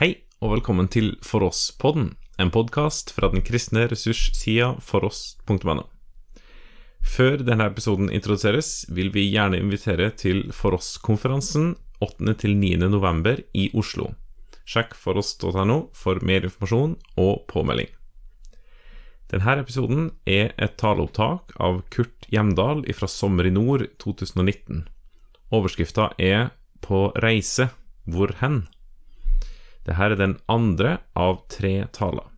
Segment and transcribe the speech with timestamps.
[0.00, 5.84] Hei, og velkommen til For oss-podden, en podkast fra den kristne ressurssida foross.no.
[7.04, 12.80] Før denne episoden introduseres, vil vi gjerne invitere til For oss-konferansen 8.-9.
[12.88, 14.14] november i Oslo.
[14.64, 17.92] Sjekk foross.no for mer informasjon og påmelding.
[19.28, 24.86] Denne episoden er et taleopptak av Kurt Hjemdal fra Sommer i nord 2019.
[25.52, 27.74] Overskrifta er På reise
[28.08, 28.64] hvor hen?
[29.82, 32.28] Dette er den andre av tre taler.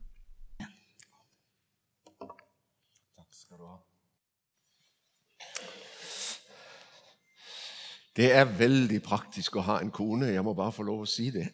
[8.15, 10.31] Det er veldig praktisk å ha en kone.
[10.31, 11.49] Jeg må bare få lov å si det.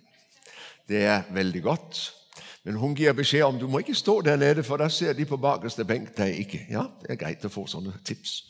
[0.86, 2.00] Det er veldig godt.
[2.68, 5.24] Men hun gir beskjed om du må ikke stå der nede, for da ser de
[5.24, 6.66] på bakerste benk deg ikke.
[6.68, 8.42] Ja, Det er greit å få sånne tips.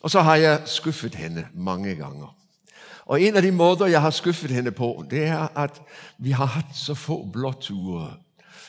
[0.00, 2.32] Og så har jeg skuffet henne mange ganger.
[3.06, 5.82] Og En av de måter jeg har skuffet henne på, det er at
[6.18, 8.18] vi har hatt så få blåturer.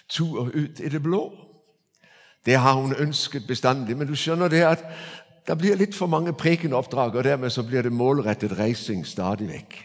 [0.10, 1.32] Turer ut i det blå.
[2.46, 3.98] Det har hun ønsket bestandig.
[3.98, 4.86] Men du skjønner det at
[5.48, 9.78] det blir litt for mange prekenoppdrag, og dermed så blir det målrettet reising stadig vekk.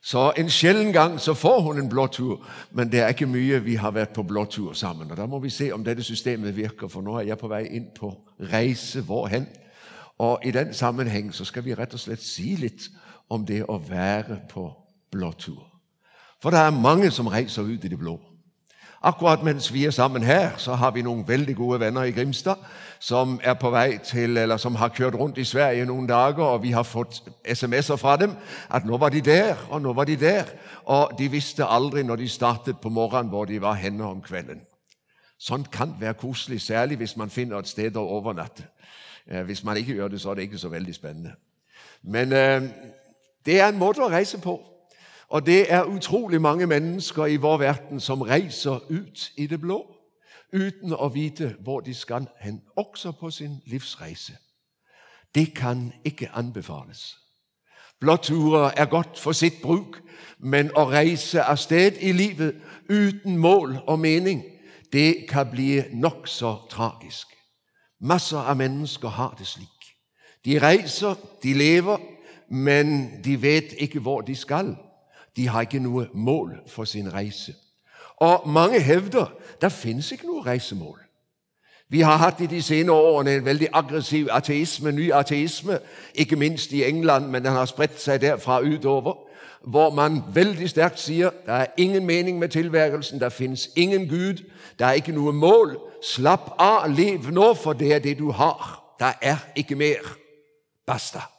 [0.00, 3.74] Så en sjelden gang så får hun en blåtur, men det er ikke mye vi
[3.74, 5.10] har vært på blåtur sammen.
[5.10, 7.64] Og Da må vi se om dette systemet virker, for nå er jeg på vei
[7.66, 8.12] inn på
[8.52, 9.46] reise hvorhen.
[10.18, 12.88] Og I den sammenheng så skal vi rett og slett si litt
[13.30, 14.70] om det å være på
[15.12, 15.64] blåtur.
[16.42, 18.18] For det er mange som reiser ut i det blå.
[19.02, 22.58] Akkurat mens vi er sammen her, så har vi noen veldig gode venner i Grimstad
[22.98, 26.62] som er på vei til, eller som har kjørt rundt i Sverige noen dager, og
[26.62, 28.34] vi har fått SMS-er fra dem
[28.70, 30.50] at nå var de der, og nå var de der.
[30.84, 34.64] Og de visste aldri når de startet på morgenen, hvor de var henne om kvelden.
[35.38, 38.66] Sånt kan være koselig, særlig hvis man finner et sted å overnatte.
[39.44, 41.36] Hvis man ikke gjør det, så er det ikke så veldig spennende.
[42.02, 42.62] Men eh,
[43.48, 44.58] det er en måte å reise på.
[45.28, 49.78] Og det er utrolig mange mennesker i vår verden som reiser ut i det blå
[50.52, 54.36] uten å vite hvor de skal hen, også på sin livsreise.
[55.34, 57.16] Det kan ikke anbefales.
[58.00, 59.96] Blåturer er godt for sitt bruk,
[60.38, 64.44] men å reise av sted i livet uten mål og mening,
[64.92, 67.32] det kan bli nokså tragisk.
[68.00, 69.92] Masser av mennesker har det slik.
[70.44, 71.98] De reiser, de lever,
[72.50, 74.76] men de vet ikke hvor de skal.
[75.36, 77.54] De har ikke noe mål for sin reise.
[78.16, 80.98] Og mange hevder det finnes ikke noe reisemål.
[81.88, 85.78] Vi har hatt i de senere årene en veldig aggressiv ateisme, ny ateisme,
[86.14, 89.14] ikke minst i England, men den har spredt seg derfra utover,
[89.62, 94.44] hvor man veldig sterkt sier det er ingen mening med tilværelsen, det finnes ingen Gud,
[94.78, 95.78] det er ikke noe mål.
[96.02, 98.84] Slapp av, lev nå, for det er det du har.
[99.00, 100.14] Det er ikke mer.
[100.86, 101.37] Basta.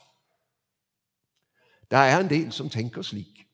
[1.91, 3.45] Det er en del som tenker slik.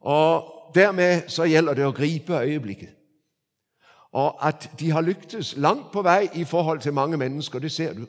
[0.00, 2.90] Og dermed så gjelder det å gripe øyeblikket.
[4.12, 7.92] Og at de har lyktes langt på vei i forhold til mange mennesker, det ser
[7.92, 8.06] du.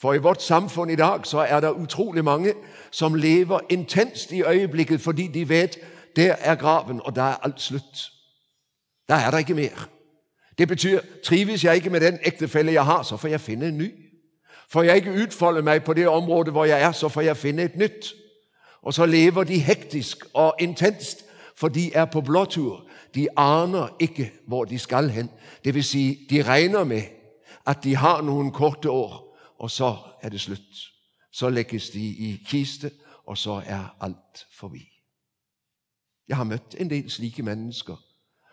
[0.00, 2.54] For i vårt samfunn i dag så er det utrolig mange
[2.90, 5.78] som lever intenst i øyeblikket fordi de vet
[6.16, 8.10] der er graven, og da er alt slutt.
[9.08, 9.88] Da er det ikke mer.
[10.58, 13.78] Det betyr trives jeg ikke med den ektefelle jeg har, så får jeg finne en
[13.78, 13.90] ny.
[14.68, 17.62] Får jeg ikke utfolde meg på det området hvor jeg er, så får jeg finne
[17.62, 18.14] et nytt.
[18.82, 21.24] Og så lever de hektisk og intenst
[21.60, 22.88] for de er på blåtur.
[23.14, 25.30] De aner ikke hvor de skal hen.
[25.64, 27.02] Det vil si, de regner med
[27.66, 30.86] at de har noen korte år, og så er det slutt.
[31.32, 32.90] Så legges de i kiste,
[33.26, 34.88] og så er alt forbi.
[36.28, 37.96] Jeg har møtt en del slike mennesker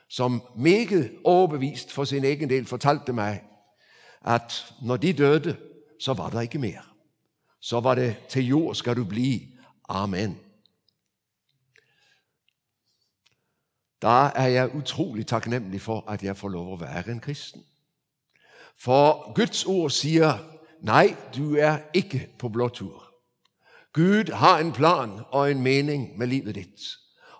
[0.09, 3.41] som meget overbevist for sin egen del fortalte meg
[4.25, 5.55] at når de døde,
[5.99, 6.95] så var det ikke mer.
[7.61, 9.56] Så var det 'til jord skal du bli'.
[9.87, 10.39] Amen.
[14.01, 17.63] Da er jeg utrolig takknemlig for at jeg får lov å være en kristen.
[18.77, 20.37] For Guds ord sier
[20.85, 23.07] nei, du er ikke på blåtur.
[23.93, 26.83] Gud har en plan og en mening med livet ditt,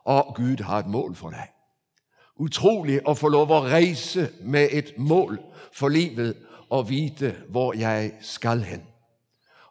[0.05, 1.51] og Gud har et mål for deg.
[2.39, 5.37] Utrolig å få lov å reise med et mål
[5.73, 6.37] for livet
[6.69, 8.81] og vite hvor jeg skal hen.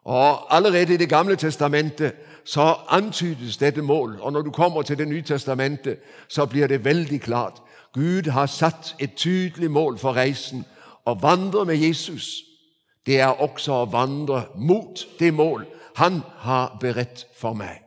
[0.06, 2.14] Og Allerede i Det gamle testamentet
[2.46, 4.18] så antydes dette mål.
[4.20, 5.98] Og når du kommer til Det nye testamentet,
[6.28, 7.62] så blir det veldig klart.
[7.92, 10.64] Gud har satt et tydelig mål for reisen.
[11.06, 12.44] Å vandre med Jesus,
[13.06, 15.66] det er også å vandre mot det mål
[15.96, 17.82] han har beredt for meg.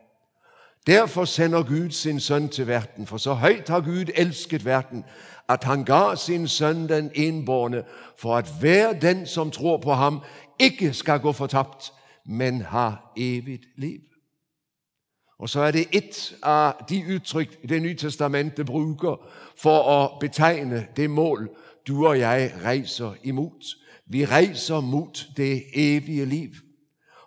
[0.86, 5.04] Derfor sender Gud sin sønn til verden, for så høyt har Gud elsket verden,
[5.48, 7.84] at han ga sin sønn den innbårne,
[8.16, 10.20] for at hver den som tror på ham,
[10.58, 11.92] ikke skal gå fortapt,
[12.24, 14.09] men ha evig liv.
[15.40, 19.16] Og så er det et av de uttrykk Det nye testamentet bruker
[19.56, 21.48] for å betegne det mål
[21.86, 23.64] du og jeg reiser imot.
[24.06, 26.50] Vi reiser mot det evige liv.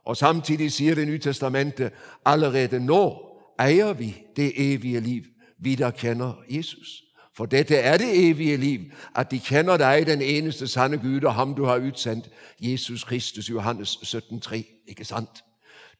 [0.06, 1.92] Og Samtidig sier Det nye testamentet
[2.26, 3.30] allerede nå
[3.60, 5.24] eier vi det evige liv,
[5.58, 7.04] vi der kjenner Jesus.
[7.36, 8.80] For dette er det evige liv,
[9.16, 12.30] at de kjenner deg, den eneste sanne Gud, og ham du har utsendt,
[12.60, 14.84] Jesus Kristus, Johannes 17,3.
[14.88, 15.44] Ikke sant?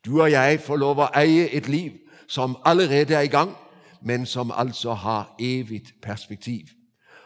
[0.04, 3.56] Du og jeg får lov å eie et liv som allerede er i gang,
[4.02, 6.60] men som altså har evig perspektiv.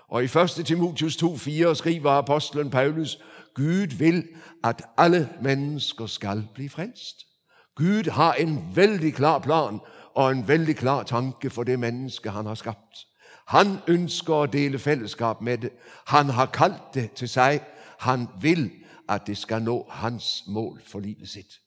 [0.09, 0.67] Og I 1.
[0.67, 3.19] Timotius 2,4 skriver apostelen Paulus
[3.55, 4.25] Gud vil
[4.65, 7.27] at alle mennesker skal bli frelst.
[7.75, 9.81] Gud har en veldig klar plan
[10.15, 13.07] og en veldig klar tanke for det mennesket han har skapt.
[13.49, 15.71] Han ønsker å dele fellesskap med det.
[16.07, 17.61] Han har kalt det til seg.
[17.99, 18.71] Han vil
[19.09, 21.61] at det skal nå hans mål for livet sitt.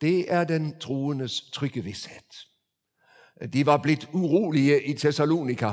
[0.00, 2.46] Det er den troendes trygge visshet.
[3.52, 5.72] De var blitt urolige i Tessalonika.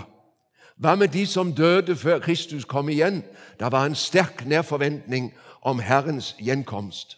[0.77, 3.23] Hva med de som døde før Kristus kom igjen?
[3.59, 7.17] Det var en sterk nærforventning om Herrens gjenkomst.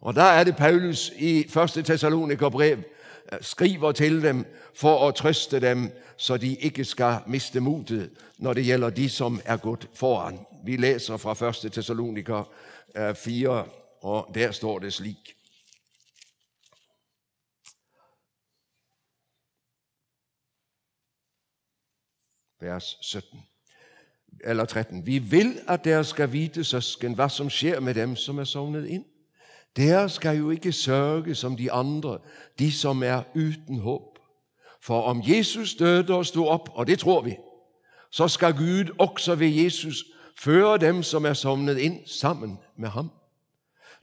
[0.00, 1.84] Og Da er det Paulus i 1.
[1.84, 2.84] Tessalonikerbrev
[3.32, 4.44] Eh, skriver til dem
[4.74, 9.40] for å trøste dem, så de ikke skal miste motet når det gjelder de som
[9.44, 10.38] er gått foran.
[10.64, 11.72] Vi leser fra 1.
[11.72, 12.44] Tessaloniker
[13.14, 13.64] 4, eh,
[14.02, 15.34] og der står det slik.
[22.64, 23.38] Vers 17
[24.44, 25.06] eller 13.
[25.06, 28.88] Vi vil at dere skal vite, søsken, hva som skjer med dem som er sovnet
[28.90, 29.04] inn
[29.76, 32.18] dere skal jo ikke sørge som de andre,
[32.58, 34.18] de som er uten håp.
[34.82, 37.36] For om Jesus døde og sto opp, og det tror vi,
[38.10, 40.04] så skal Gud også ved Jesus
[40.38, 43.10] føre dem som er sovnet inn, sammen med ham.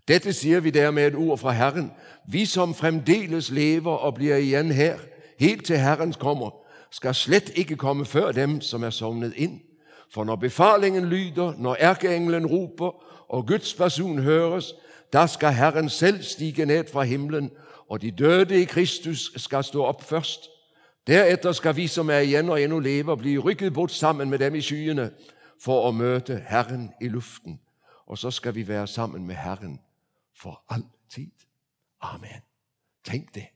[0.08, 1.92] Dette sier vi der med et ord fra Herren.
[2.28, 4.98] Vi som fremdeles lever og blir igjen her,
[5.40, 6.52] helt til Herren kommer,
[6.92, 9.62] skal slett ikke komme før dem som er sovnet inn.
[10.12, 12.92] For når befalingen lyder, når erkeengelen roper,
[13.30, 14.74] og Guds person høres,
[15.14, 17.52] da skal Herren selv stige ned fra himmelen,
[17.90, 20.50] og de døde i Kristus skal stå opp først.
[21.08, 24.56] Deretter skal vi som er igjen og ennå lever, bli rykket bort sammen med dem
[24.56, 25.10] i skyene
[25.60, 27.60] for å møte Herren i luften.
[28.06, 29.80] Og så skal vi være sammen med Herren
[30.36, 31.32] for alltid.
[32.02, 32.44] Amen.
[33.04, 33.48] Tenk det.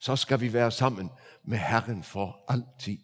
[0.00, 1.10] Så skal vi være sammen
[1.44, 2.98] med Herren for alltid.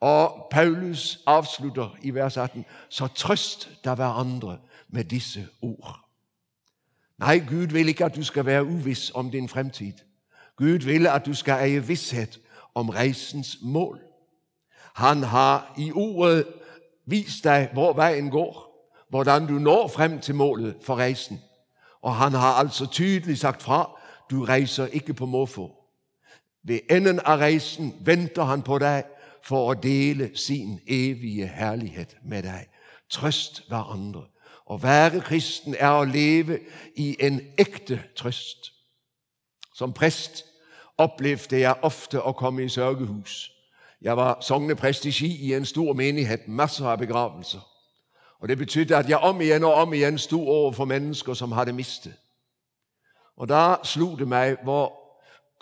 [0.00, 6.00] Og Paulus avslutter i vers 18.: Så trøst da hverandre med disse ord.
[7.18, 9.92] Nei, Gud vil ikke at du skal være uviss om din fremtid.
[10.56, 12.40] Gud vil at du skal eie visshet
[12.74, 14.00] om reisens mål.
[14.94, 16.46] Han har i ordet
[17.06, 18.68] vist deg hvor veien går,
[19.08, 21.40] hvordan du når frem til målet for reisen.
[22.02, 23.90] Og han har altså tydelig sagt fra
[24.30, 25.81] du reiser ikke på måfå.
[26.62, 29.04] Ved enden av reisen venter han på deg
[29.42, 32.68] for å dele sin evige herlighet med deg.
[33.10, 34.28] Trøst hverandre.
[34.66, 36.60] Å være kristen er å leve
[36.96, 38.70] i en ekte trøst.
[39.74, 40.44] Som prest
[40.98, 43.50] opplevde jeg ofte å komme i sørgehus.
[44.02, 47.60] Jeg var sogneprest i Ski i en stor menighet, masser av begravelser.
[48.40, 51.72] Og Det betydde at jeg om igjen og om igjen sto overfor mennesker som hadde
[51.72, 52.14] mistet.
[53.36, 55.01] Og Da slo det meg hvor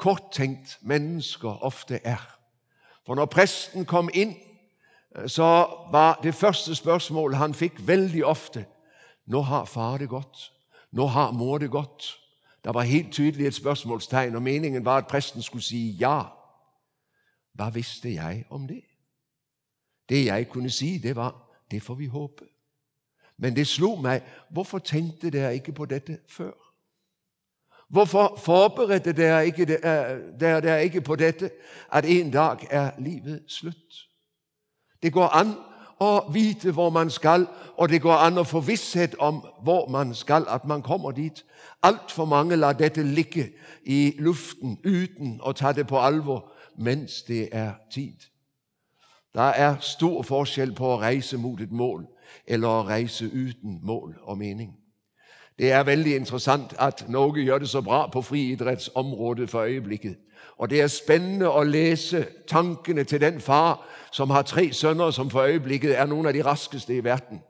[0.00, 2.23] korttenkt mennesker ofte er.
[3.06, 4.35] For når presten kom inn,
[5.26, 8.64] så var det første spørsmålet han fikk veldig ofte
[9.30, 10.52] nå har far det godt.
[10.92, 12.19] Nå har mor det godt.
[12.64, 16.23] Det var helt tydelig et spørsmålstegn, og meningen var at presten skulle si ja.
[17.54, 18.83] Hva visste jeg om det?
[20.09, 21.35] Det jeg kunne si, det var
[21.71, 22.45] det får vi håpe.
[23.37, 26.70] Men det slo meg hvorfor tenkte dere ikke på dette før?
[27.90, 31.50] Hvorfor forberedte dere ikke, dere, dere ikke på dette,
[31.92, 34.06] at en dag er livet slutt?
[35.02, 35.54] Det går an
[36.00, 40.14] å vite hvor man skal, og det går an å få visshet om hvor man
[40.14, 41.44] skal, at man kommer dit.
[41.82, 43.50] Altfor mange lar dette ligge
[43.85, 46.47] i luften uten å ta det på alvor
[46.78, 48.30] mens det er tid.
[49.35, 52.06] Det er stor forskjell på å reise mot et mål
[52.47, 54.73] eller å reise uten mål og mening.
[55.61, 60.17] Det er veldig interessant at Norge gjør det så bra på friidrettsområdet for øyeblikket.
[60.57, 65.31] Og det er spennende å lese tankene til den far som har tre sønner som
[65.31, 67.43] for øyeblikket er noen av de raskeste i verden.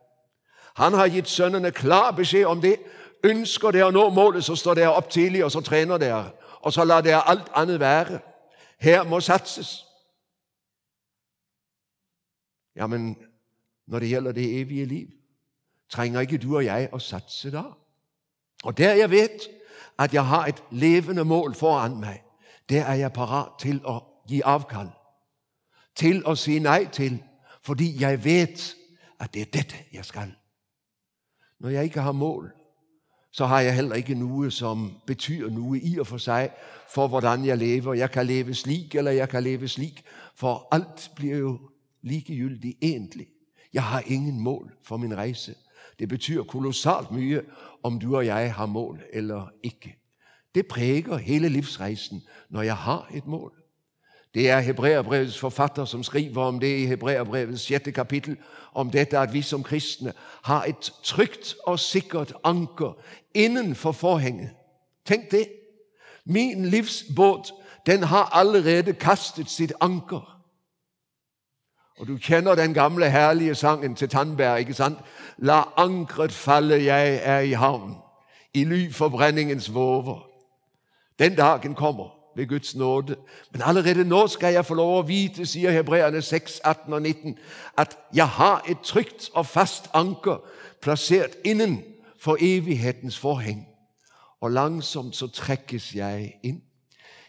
[0.75, 2.81] Han har gitt sønnene klar beskjed om det.
[3.25, 6.33] Ønsker dere å nå målet, så står dere opp tidlig, og så trener dere.
[6.67, 8.19] Og så lar dere alt annet være.
[8.79, 9.85] Her må satses.
[12.75, 13.14] Ja, men
[13.87, 15.09] når det gjelder det evige liv,
[15.93, 17.69] trenger ikke du og jeg å satse da?
[18.64, 19.49] Og der jeg vet
[19.99, 22.23] at jeg har et levende mål foran meg,
[22.69, 24.90] der er jeg parat til å gi avkall.
[25.95, 27.19] Til å si nei til,
[27.62, 28.62] fordi jeg vet
[29.21, 30.31] at det er dette jeg skal.
[31.61, 32.50] Når jeg ikke har mål,
[33.31, 36.50] så har jeg heller ikke noe som betyr noe i og for seg
[36.90, 37.95] for hvordan jeg lever.
[37.95, 40.02] Jeg kan leve slik, eller jeg kan leve slik,
[40.35, 41.52] for alt blir jo
[42.02, 43.29] likegyldig egentlig.
[43.73, 45.55] Jeg har ingen mål for min reise.
[46.00, 47.42] Det betyr kolossalt mye
[47.83, 49.97] om du og jeg har mål eller ikke.
[50.54, 53.52] Det preger hele livsreisen når jeg har et mål.
[54.35, 58.37] Det er Hebreerbrevets forfatter som skriver om det i Hebreerbrevets sjette kapittel,
[58.75, 62.97] om dette at vi som kristne har et trygt og sikkert anker
[63.35, 64.50] innenfor forhenget.
[65.07, 65.49] Tenk det!
[66.25, 67.52] Min livsbåt,
[67.87, 70.39] den har allerede kastet sitt anker.
[72.00, 74.99] Og du kjenner den gamle, herlige sangen til Tandberg, ikke sant?
[75.38, 77.97] La ankeret falle, jeg er i havn,
[78.54, 80.26] i ly forbrenningens våver.
[81.19, 83.16] Den dagen kommer ved Guds nåde.
[83.52, 87.37] Men allerede nå skal jeg få lov å vite, sier Hebreerne 6, 18 og 19,
[87.76, 90.40] at jeg har et trygt og fast anker
[90.80, 91.83] plassert innen
[92.19, 93.66] for evighetens forheng.
[94.40, 96.62] Og langsomt så trekkes jeg inn.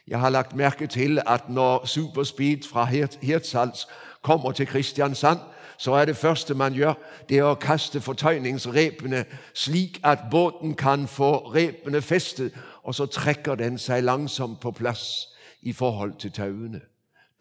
[0.07, 2.85] Jeg har lagt merke til at når Superspeed fra
[3.21, 3.87] Hirtshals
[4.21, 5.39] kommer til Kristiansand,
[5.77, 6.93] så er det første man gjør,
[7.29, 9.23] det er å kaste fortøyningsrepene
[9.53, 15.27] slik at båten kan få repene festet, og så trekker den seg langsomt på plass
[15.61, 16.81] i forhold til tauene.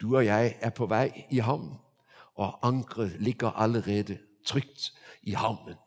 [0.01, 1.77] Du og jeg er på vei i havn,
[2.35, 4.91] og ankeret ligger allerede trygt
[5.23, 5.77] i havnen.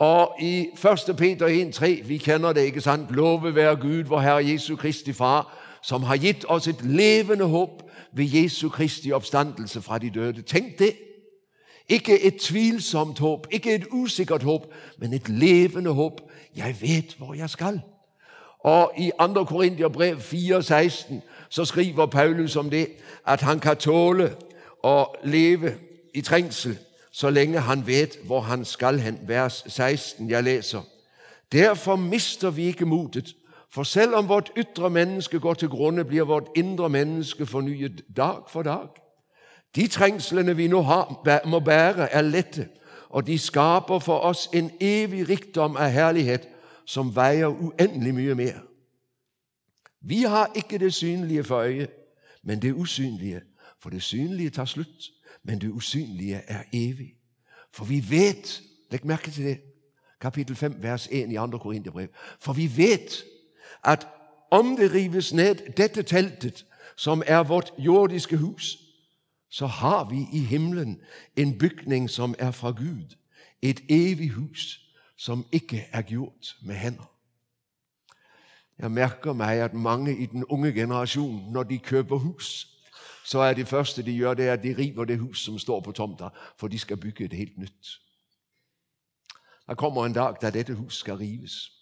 [0.00, 1.16] Og i 1.
[1.16, 3.10] Peter 1,3, vi kjenner det, ikke sant?
[3.10, 7.82] Love være Gud, vår Herre Jesu Kristi Far, som har gitt oss et levende håp
[8.12, 10.42] ved Jesu Kristi oppstandelse fra de døde.
[10.42, 10.94] Tenk det!
[11.88, 14.66] Ikke et tvilsomt håp, ikke et usikkert håp,
[14.98, 16.20] men et levende håp.
[16.56, 17.80] Jeg vet hvor jeg skal.
[18.58, 19.44] Og i 2.
[19.44, 21.14] Korinterbrev 4,16
[21.48, 22.88] så skriver Paulus om det,
[23.26, 24.36] at han kan tåle
[24.82, 25.74] å leve
[26.14, 26.78] i trengsel
[27.12, 29.18] så lenge han vet hvor han skal hen.
[29.28, 30.80] Vers 16, jeg leser.
[31.52, 33.36] Derfor mister vi ikke motet,
[33.72, 38.42] for selv om vårt ytre menneske går til grunne, blir vårt indre menneske fornyet dag
[38.48, 38.88] for dag.
[39.74, 42.68] De trengslene vi nå har, må bære, er lette,
[43.08, 46.48] og de skaper for oss en evig rikdom av herlighet
[46.84, 48.60] som veier uendelig mye mer.
[50.00, 51.90] Vi har ikke det synlige for øyet,
[52.42, 53.40] men det usynlige.
[53.80, 55.10] For det synlige tar slutt,
[55.42, 57.14] men det usynlige er evig.
[57.72, 58.62] For vi vet
[58.92, 59.60] Legg merke til det.
[60.20, 61.58] Kapittel 5, vers 1 i 2.
[61.58, 62.08] Korinterbrev.
[62.40, 63.24] For vi vet
[63.84, 64.08] at
[64.50, 68.78] om det rives ned, dette teltet, som er vårt jordiske hus,
[69.50, 71.00] så har vi i himmelen
[71.36, 73.16] en bygning som er fra Gud,
[73.62, 74.80] et evig hus
[75.16, 77.10] som ikke er gjort med hender.
[78.78, 82.68] Jeg merker meg at mange i den unge generasjonen, når de kjøper hus,
[83.24, 85.80] så er det første de gjør, det er at de river det hus som står
[85.80, 88.00] på tomta, for de skal bygge et helt nytt.
[89.68, 91.81] Det kommer en dag da dette hus skal rives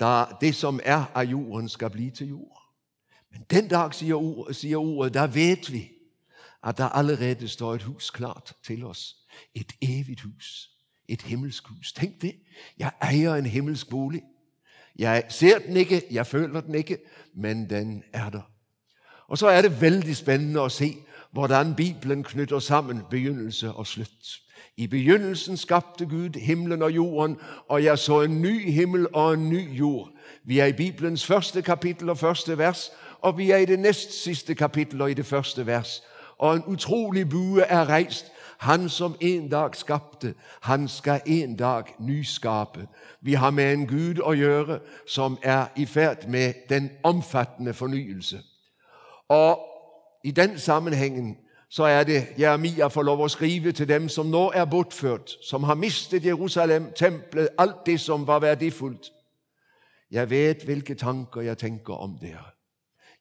[0.00, 2.62] da det som er av jorden, skal bli til jord.
[3.32, 5.90] Men den dag, sier ordet, sier ordet, da vet vi
[6.62, 9.16] at der allerede står et hus klart til oss.
[9.54, 10.70] Et evig hus.
[11.08, 11.92] Et himmelsk hus.
[11.92, 12.34] Tenk det!
[12.78, 14.22] Jeg eier en himmelsk bolig.
[14.98, 16.98] Jeg ser den ikke, jeg føler den ikke,
[17.34, 18.50] men den er der.
[19.28, 20.94] Og så er det veldig spennende å se
[21.30, 24.40] hvordan Bibelen knytter sammen begynnelse og slutt.
[24.76, 27.36] I begynnelsen skapte Gud himmelen og jorden,
[27.68, 30.08] og jeg så en ny himmel og en ny jord.
[30.44, 34.22] Vi er i Bibelens første kapittel og første vers, og vi er i det nest
[34.22, 36.02] siste kapittel og i det første vers.
[36.38, 38.32] Og en utrolig bue er reist.
[38.58, 42.88] Han som en dag skapte, han skal en dag nyskape.
[43.20, 48.42] Vi har med en Gud å gjøre som er i ferd med den omfattende fornyelse.
[49.28, 49.60] Og
[50.24, 51.36] i den sammenhengen
[51.70, 55.62] så er det Jeremia får lov å skrive til dem som nå er bortført, som
[55.62, 59.12] har mistet Jerusalem, tempelet, alt det som var verdifullt.
[60.10, 62.50] Jeg vet hvilke tanker jeg tenker om dere.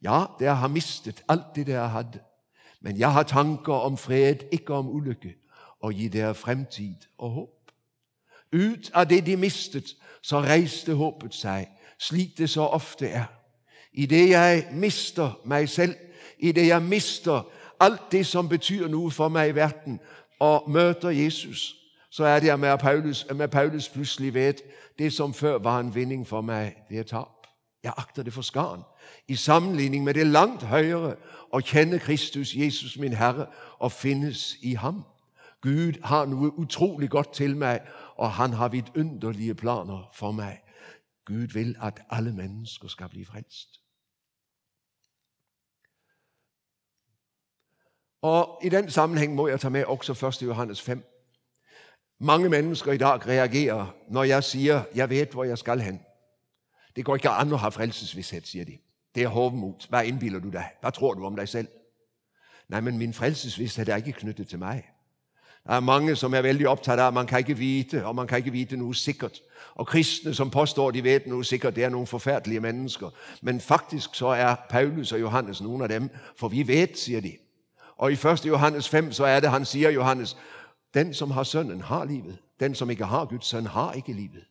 [0.01, 2.23] Ja, dere har mistet alt det dere hadde,
[2.81, 5.35] men jeg har tanker om fred, ikke om ulykke,
[5.81, 7.71] og gi dere fremtid og håp.
[8.53, 11.69] Ut av det de mistet, så reiste håpet seg,
[12.01, 13.29] slik det så ofte er.
[13.93, 15.93] I det jeg mister meg selv,
[16.39, 17.45] i det jeg mister
[17.79, 20.00] alt det som betyr noe for meg i verden,
[20.39, 21.75] og møter Jesus,
[22.09, 24.62] så er det med Paulus, med Paulus plutselig vet
[25.00, 27.48] det som før var en vinning for meg, det er tap.
[27.83, 28.81] Jeg akter det for skaren.
[29.27, 31.15] I sammenligning med det langt høyere
[31.51, 33.45] å kjenne Kristus, Jesus min Herre,
[33.79, 35.03] og finnes i ham.
[35.62, 37.79] Gud har noe utrolig godt til meg,
[38.17, 40.59] og han har vidunderlige planer for meg.
[41.25, 43.79] Gud vil at alle mennesker skal bli frelst.
[48.21, 50.41] Og i den sammenheng må jeg ta med også 1.
[50.41, 51.03] Johannes 5.
[52.19, 55.99] Mange mennesker i dag reagerer, når jeg sier jeg vet hvor jeg skal hen.
[56.95, 58.77] Det går ikke an å ha frelsesvisshet, sier de.
[59.15, 59.85] Det er hovmot.
[59.89, 60.75] Hva innbiller du deg?
[60.81, 61.67] Hva tror du om deg selv?
[62.69, 64.83] Nei, men min frelsesvisshet er ikke knyttet til meg.
[65.63, 68.38] Det er mange, som er veldig opptatt av man kan ikke vite, og man kan
[68.38, 69.41] ikke vite noe sikkert.
[69.75, 73.09] Og kristne, som påstår, de vet noe sikkert, det er noen forfærdelige mennesker.
[73.41, 77.38] Men faktisk så er Paulus og Johannes noen av dem, for vi vet, sier de.
[77.99, 78.45] Og i 1.
[78.45, 80.37] Johannes 5, så er det, han sier Johannes,
[80.93, 82.37] den som har sønnen har livet.
[82.59, 84.43] Den som ikke har Guds sønn, har ikke livet.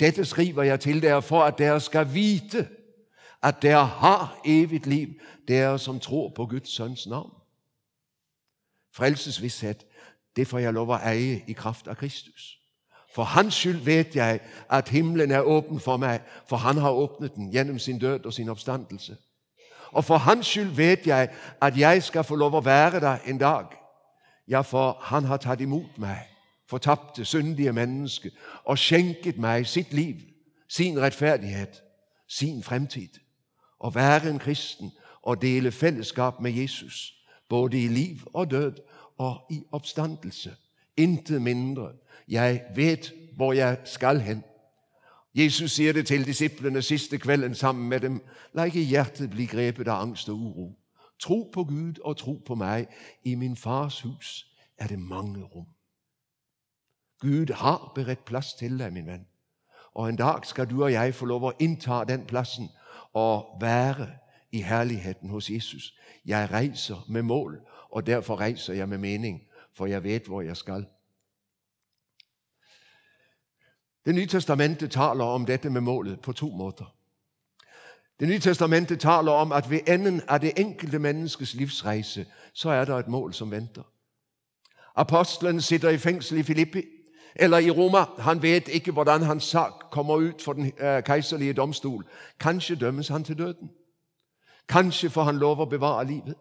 [0.00, 2.68] Dette skriver jeg til dere for at dere skal vite,
[3.42, 5.08] at dere har evigt liv,
[5.48, 7.32] dere som tror på Guds sønns navn.
[8.94, 9.86] Frelsesvisshet,
[10.36, 12.58] det får jeg lov å eie i kraft av Kristus.
[13.14, 17.34] For hans skyld vet jeg, at himmelen er åpen for meg, for han har åpnet
[17.34, 19.16] den gjennom sin død og sin opstandelse.
[19.92, 21.28] Og for hans skyld vet jeg,
[21.60, 23.66] at jeg skal få lov å være der en dag.
[24.48, 26.26] Ja, for han har tatt imot meg,
[26.68, 28.30] fortapte, syndige menneske,
[28.64, 30.20] og skjenket meg sitt liv,
[30.68, 31.82] sin rettferdighet,
[32.28, 33.20] sin fremtid.
[33.80, 37.14] Og være en kristen og dele fellesskap med Jesus,
[37.48, 38.80] både i liv og død
[39.18, 40.56] og i oppstandelse.
[40.96, 41.92] Intet mindre.
[42.28, 44.44] Jeg vet hvor jeg skal hen.
[45.34, 48.22] Jesus sier det til disiplene siste kvelden sammen med dem.
[48.54, 50.66] La ikke hjertet bli grepet av angst og uro.
[51.20, 52.86] Tro på Gud og tro på meg.
[53.24, 54.46] I min fars hus
[54.78, 55.66] er det mange rom.
[57.20, 59.26] Gud har beredt plass til deg, min venn.
[59.94, 62.68] Og en dag skal du og jeg få lov å innta den plassen
[63.12, 64.08] og være
[64.52, 65.94] i herligheten hos Jesus.
[66.26, 67.60] Jeg reiser med mål,
[67.90, 70.86] og derfor reiser jeg med mening, for jeg vet hvor jeg skal.
[74.06, 76.94] Det nye testamentet taler om dette med målet på to måter.
[78.20, 82.84] Det nye testamentet taler om, at ved enden av det enkelte menneskes livsreise så er
[82.84, 83.82] det et mål, som venter.
[84.96, 86.82] Apostelen sitter i fengsel i Filippi,
[87.34, 88.04] eller i Roma.
[88.18, 90.72] Han vet ikke, hvordan hans sak kommer ut for den
[91.06, 92.04] keiserlige domstol.
[92.40, 93.70] Kanskje dømmes han til døden.
[94.68, 96.34] Kanskje får han lov å bevare livet.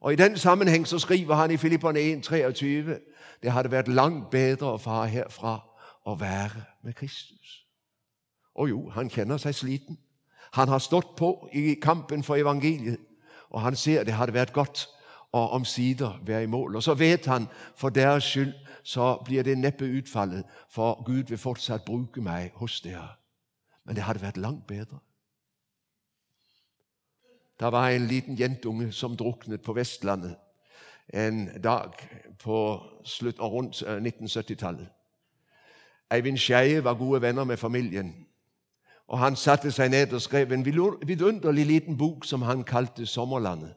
[0.00, 2.94] Og i den sammenheng så skriver han i Filipperne 1.23,
[3.42, 5.67] det hadde vært langt bedre å fare herfra
[6.08, 7.66] og være med Kristus.
[8.54, 9.98] Og jo, han kjenner seg sliten.
[10.56, 13.00] Han har stått på i kampen for evangeliet,
[13.50, 14.86] og han ser, det hadde vært godt
[15.36, 16.78] å omsider være i mål.
[16.80, 21.38] Og så vet han, for deres skyld, så blir det neppe utfallet, for Gud vil
[21.38, 23.18] fortsatt bruke meg hos dere.
[23.84, 25.02] Men det hadde vært langt bedre.
[27.60, 30.36] Der var en liten jentunge, som druknet på Vestlandet
[31.08, 31.92] en dag
[32.40, 34.88] på slutt, rundt 1970-tallet.
[36.10, 38.26] Eivind Skeie var gode venner med familien,
[39.08, 40.64] og han satte seg ned og skrev en
[41.08, 43.74] vidunderlig liten bok, som han kalte Sommerlandet.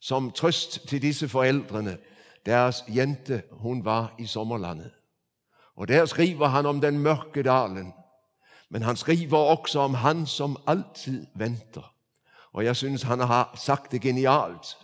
[0.00, 1.98] Som trøst til disse foreldrene.
[2.46, 4.90] deres jente, hun var i sommerlandet.
[5.76, 7.92] Og der skriver han om den mørke dalen,
[8.68, 11.94] men han skriver også om han, som alltid venter.
[12.52, 14.76] Og jeg synes, han har sagt det genialt,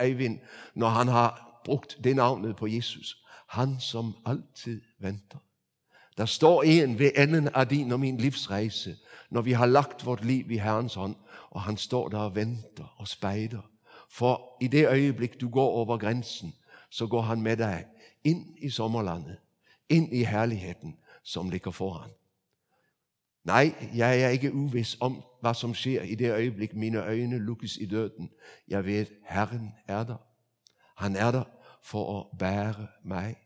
[0.00, 0.38] Eivind,
[0.74, 3.24] når han har brukt det navnet på Jesus.
[3.46, 5.38] Han, som alltid venter.
[6.16, 8.96] Der står en ved enden av din og min livsreise
[9.30, 11.14] når vi har lagt vårt liv i Herrens hånd,
[11.50, 13.62] og han står der og venter og speider.
[14.10, 16.54] For i det øyeblikk du går over grensen,
[16.90, 17.86] så går han med deg
[18.24, 19.38] inn i sommerlandet,
[19.88, 22.10] inn i herligheten som ligger foran.
[23.44, 27.76] Nei, jeg er ikke uvis om, hva som skjer i det øyeblikk mine øyne lukkes
[27.76, 28.30] i døden.
[28.68, 30.20] Jeg vet Herren er der.
[30.94, 31.48] Han er der
[31.82, 33.41] for å bære hjem.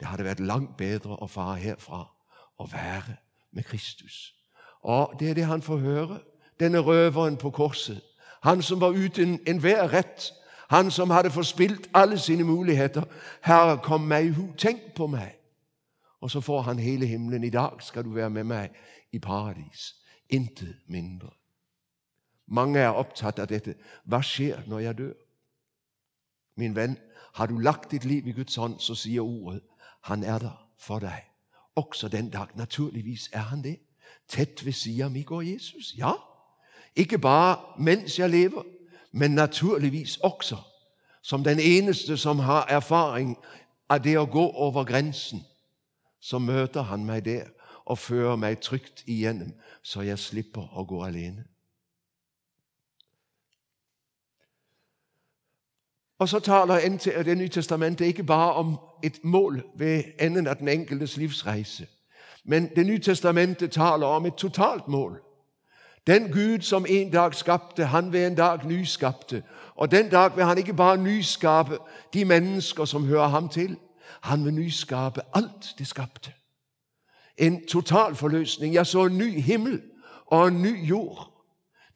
[0.00, 2.06] Det hadde vært langt bedre å fare herfra
[2.58, 3.16] og være
[3.52, 4.34] med Kristus.
[4.82, 6.20] Og det er det, han får høre.
[6.60, 8.00] Denne røveren på korset.
[8.42, 10.32] Han, som var uten enhver rett.
[10.70, 13.04] Han, som hadde forspilt alle sine muligheter.
[13.42, 14.52] Herre, kom meg i hu.
[14.56, 15.36] tenk på meg.
[16.20, 17.44] Og så får han hele himmelen.
[17.44, 18.70] I dag skal du være med meg
[19.12, 19.96] i paradis.
[20.28, 21.30] Intet mindre.
[22.46, 23.74] Mange er opptatt av dette.
[24.04, 25.12] Hva skjer når jeg dør?
[26.56, 26.96] Min venn,
[27.34, 29.62] har du lagt dit liv i Guds hånd, så sier ordet,
[30.00, 31.26] han er der for deg
[31.74, 33.78] Også den dag, naturligvis er han det.
[34.28, 35.94] Tett ved siden mig går Jesus.
[35.98, 36.12] Ja,
[36.96, 38.62] ikke bare mens jeg lever,
[39.12, 40.56] men naturligvis også
[41.22, 43.36] som den eneste, som har erfaring
[43.88, 45.44] av det å gå over grensen.
[46.20, 47.50] Så møter han meg der
[47.84, 51.44] og fører meg trygt igjennom, så jeg slipper å gå alene.
[56.20, 60.68] Og så taler det nye testamentet ikke bare om et mål ved enden av den
[60.68, 61.86] enkeltes livsreise,
[62.44, 65.20] men det nye testamentet taler om et totalt mål.
[66.06, 69.42] Den Gud som en dag skapte, han vil en dag nyskapte.
[69.74, 71.78] Og den dag vil han ikke bare nyskape
[72.14, 73.76] de mennesker som hører ham til.
[74.20, 76.32] Han vil nyskape alt det skapte.
[77.36, 78.74] En total forløsning.
[78.74, 79.82] Jeg så en ny himmel
[80.26, 81.44] og en ny jord.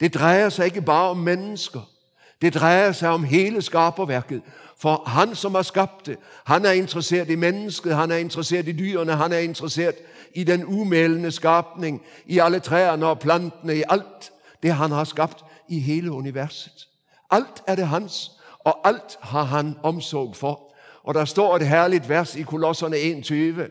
[0.00, 1.93] Det dreier seg ikke bare om mennesker.
[2.42, 4.42] Det dreier seg om hele skaperverket.
[4.76, 8.72] For han som har skapt det, han er interessert i mennesket, han er interessert i
[8.72, 9.94] dyrene, han er interessert
[10.34, 15.44] i den umælende skapning, i alle trærne og plantene, i alt det han har skapt
[15.68, 16.88] i hele universet.
[17.30, 20.74] Alt er det hans, og alt har han omsorg for.
[21.02, 23.68] Og der står et herlig vers i Kolosserne 21.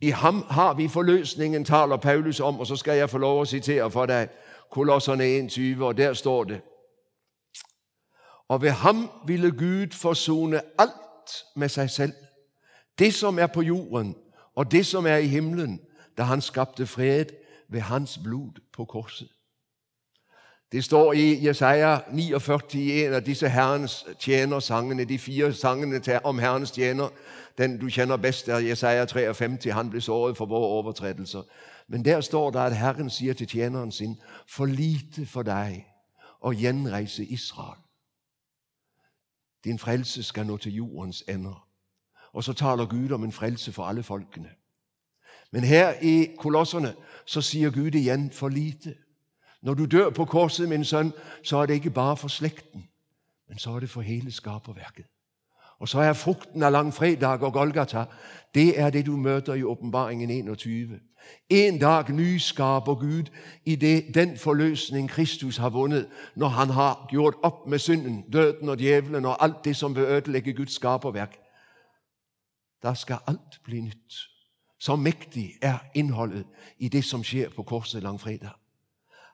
[0.00, 3.44] I ham har vi forløsningen, taler Paulus om, og så skal jeg få lov å
[3.44, 4.28] citere for deg
[4.70, 6.60] Kolosserne 21, og der står det
[8.48, 12.12] Og ved ham ville Gud forsone alt med seg selv,
[12.98, 14.16] det som er på jorden,
[14.54, 15.80] og det som er i himmelen,
[16.18, 17.24] da han skapte fred
[17.68, 19.28] ved hans blod på korset.
[20.72, 26.38] Det står i Jesaja 49 i en av disse Herrens tjener-sangene, de fire sangene om
[26.38, 27.08] Herrens tjener.
[27.58, 29.72] Den du kjenner best, er Jesaja 53.
[29.72, 31.42] Han ble såret for våre overtredelser.
[31.88, 34.16] Men der står det at Herren sier til tjeneren sin,
[34.48, 35.86] for lite for deg
[36.44, 37.80] å gjenreise Israel.
[39.68, 41.68] Din frelse skal nå til jordens ender.
[42.32, 44.48] Og så taler Gud om en frelse for alle folkene.
[45.50, 46.94] Men her i Kolosserne
[47.26, 48.94] så sier Gud igjen for lite.
[49.62, 52.88] Når du dør på korset, min sønn, så er det ikke bare for slekten,
[53.48, 55.04] men så er det for hele skaperverket.
[55.78, 58.04] Og så er frukten av langfredag og Golgata
[58.54, 61.00] det er det du møter i åpenbaringen 21.
[61.50, 63.24] En dag nyskaper Gud
[63.64, 68.68] i det, den forløsning Kristus har vunnet, når han har gjort opp med synden, døden
[68.68, 71.38] og djevelen og alt det som vil ødelegge Guds skaperverk.
[72.82, 74.14] Da skal alt bli nytt.
[74.80, 76.44] Så mektig er innholdet
[76.78, 78.54] i det som skjer på korset langfredag.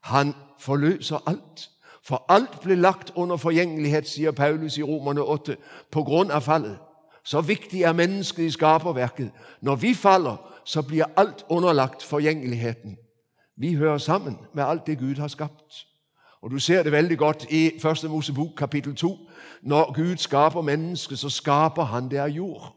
[0.02, 1.70] Han forløser alt.
[2.04, 5.56] For alt ble lagt under forgjengelighet, sier Paulus i Romerne 8,
[5.90, 6.76] på grunn av fallet.
[7.24, 9.30] Så viktig er mennesket i skaperverket.
[9.60, 12.96] Når vi faller, så blir alt underlagt forgjengeligheten.
[13.56, 15.86] Vi hører sammen med alt det Gud har skapt.
[16.42, 18.10] Og Du ser det veldig godt i 1.
[18.10, 19.18] Mosebok kapittel 2.
[19.62, 22.76] Når Gud skaper mennesket, så skaper han det av jord.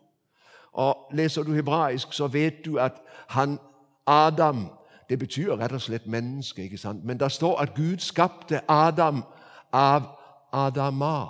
[0.73, 2.93] Og Leser du hebraisk, så vet du at
[3.27, 3.59] han,
[4.05, 4.69] Adam
[5.09, 6.63] det betyr rett og slett menneske.
[6.63, 7.05] ikke sant?
[7.05, 9.23] Men det står at Gud skapte Adam
[9.73, 10.03] av
[10.53, 11.27] Adama.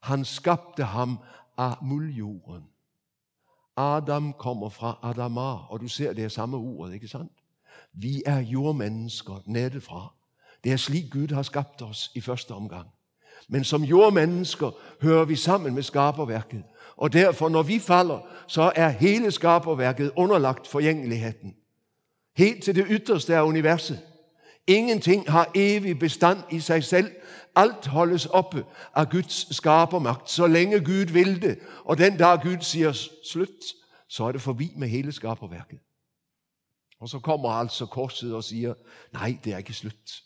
[0.00, 1.18] Han skapte ham
[1.56, 2.64] av mulljorden.
[3.76, 6.94] Adam kommer fra Adama, og du ser det er samme ordet.
[6.94, 7.32] ikke sant?
[7.92, 10.12] Vi er jordmennesker nedefra.
[10.64, 12.86] Det er slik Gud har skapt oss i første omgang.
[13.48, 14.70] Men som jordmennesker
[15.02, 16.62] hører vi sammen med skaperverket.
[16.96, 21.54] Og derfor, når vi faller, så er hele skaperverket underlagt forgjengeligheten
[22.36, 23.98] helt til det ytterste av universet.
[24.66, 27.10] Ingenting har evig bestand i seg selv.
[27.56, 31.58] Alt holdes oppe av Guds skapermakt så lenge Gud vil det.
[31.84, 32.92] Og den dag Gud sier
[33.24, 33.74] slutt,
[34.08, 35.78] så er det forbi med hele skaperverket.
[37.00, 38.74] Og Så kommer altså korset og sier
[39.12, 40.22] nei, det er ikke slutt.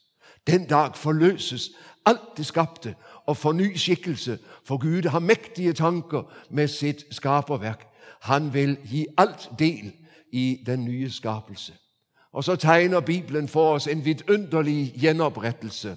[0.46, 1.70] Den dag forløses
[2.06, 2.94] alt det skapte
[3.26, 7.86] og får ny skikkelse, for Gud har mektige tanker med sitt skaperverk.
[8.20, 9.92] Han vil gi alt del
[10.32, 11.72] i den nye skapelse.
[12.32, 15.96] Og så tegner Bibelen for oss en vidunderlig gjenopprettelse.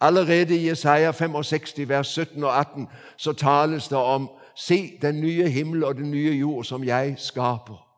[0.00, 5.48] Allerede i Jesaja 65, vers 17 og 18 så tales det om Se den nye
[5.48, 7.88] himmel og den nye jord som jeg skaper.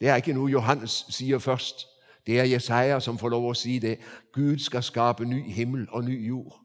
[0.00, 1.86] Det er ikke noe Johannes sier først.
[2.26, 3.98] Det er Jesaja som får lov å si det.
[4.32, 6.56] Gud skal skape ny himmel og ny jord.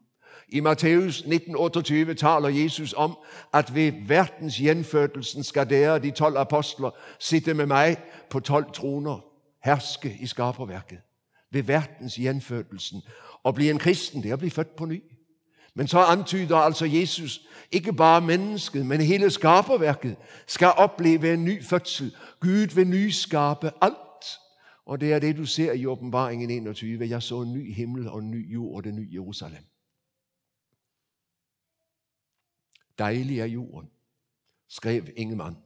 [0.48, 3.18] I Matteus 1928 taler Jesus om
[3.52, 7.98] at ved verdens gjenfødelsen skal dere, de tolv apostler, sitte med meg
[8.30, 9.20] på tolv troner
[9.64, 10.98] herske i skaperverket.
[11.50, 13.02] Ved verdens gjenfødelsen.
[13.44, 15.00] Å bli en kristen, det er å bli født på ny.
[15.74, 21.62] Men så antyder altså Jesus ikke bare mennesket, men hele skaperverket skal oppleve en ny
[21.62, 22.14] fødsel.
[22.40, 23.96] Gud vil nyskape alt.
[24.84, 27.10] Og det er det du ser i åpenbaringen 21.
[27.10, 29.64] Jeg så en ny himmel og en ny jord og det nye Jerusalem.
[32.98, 33.90] Deilig er jorden,
[34.68, 35.56] skrev Ingemann.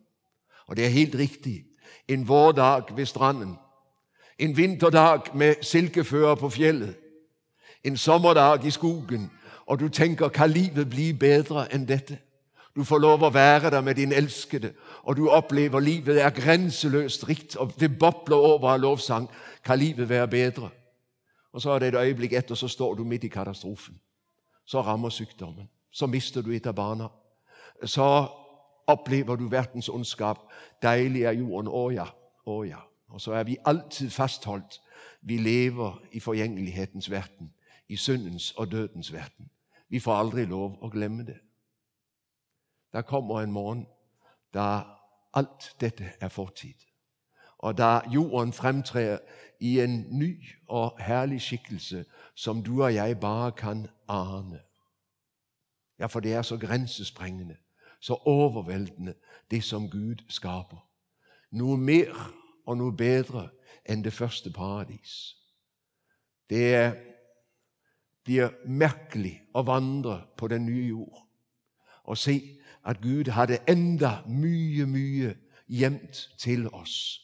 [0.67, 1.65] Og det er helt riktig.
[2.09, 3.57] En vårdag ved stranden
[4.39, 6.95] en vinterdag med silkefører på fjellet.
[7.85, 9.31] En sommerdag i skogen,
[9.67, 12.19] og du tenker kan livet bli bedre enn dette?
[12.77, 17.29] Du får lov å være der med din elskede, og du opplever livet er grenseløst
[17.29, 19.29] rikt, og det bobler over av lovsang.
[19.65, 20.71] Kan livet være bedre?
[21.53, 23.95] Og så er det et øyeblikk etter, så står du midt i katastrofen.
[24.67, 25.69] Så rammer sykdommen.
[25.93, 27.09] Så mister du et av barna.
[27.85, 28.27] Så
[28.87, 30.39] opplever du verdens ondskap.
[30.83, 31.71] Deilig er jorden.
[31.71, 32.09] Å ja,
[32.47, 32.81] å ja.
[33.15, 34.81] Og så er vi alltid fastholdt
[35.21, 37.55] Vi lever i forgjengelighetens verden,
[37.89, 39.51] i syndens og dødens verden.
[39.89, 41.39] Vi får aldri lov å glemme det.
[42.93, 43.87] Der kommer en morgen
[44.55, 44.83] da
[45.35, 46.75] alt dette er fortid,
[47.59, 49.19] og da jorden fremtrer
[49.61, 54.61] i en ny og herlig skikkelse som du og jeg bare kan ane.
[55.99, 57.57] Ja, for det er så grensesprengende,
[58.01, 59.15] så overveldende,
[59.51, 60.87] det som Gud skaper.
[61.51, 62.35] Noe mer
[62.67, 63.49] og noe bedre
[63.85, 65.37] enn det første paradis.
[66.51, 66.95] Det
[68.25, 71.21] blir merkelig å vandre på den nye jord
[72.05, 72.37] og se
[72.85, 75.35] at Gud hadde enda mye, mye
[75.69, 77.21] gjemt til oss.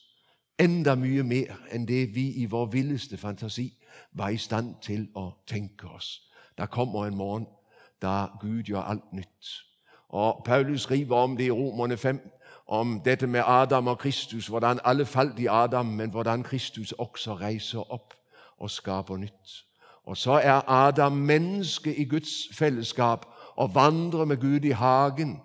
[0.59, 3.69] Enda mye mer enn det vi i vår villeste fantasi
[4.13, 6.23] var i stand til å tenke oss.
[6.59, 7.47] Da kommer en morgen
[8.03, 9.53] da Gud gjør alt nytt.
[10.09, 12.21] Og Paulus skriver om det i Romerne 5,
[12.71, 17.35] om dette med Adam og Kristus, hvordan alle falt i Adam, men hvordan Kristus også
[17.35, 18.15] reiser opp
[18.59, 19.65] og skaper nytt.
[20.05, 25.41] Og så er Adam menneske i Guds fellesskap og vandrer med Gud i hagen.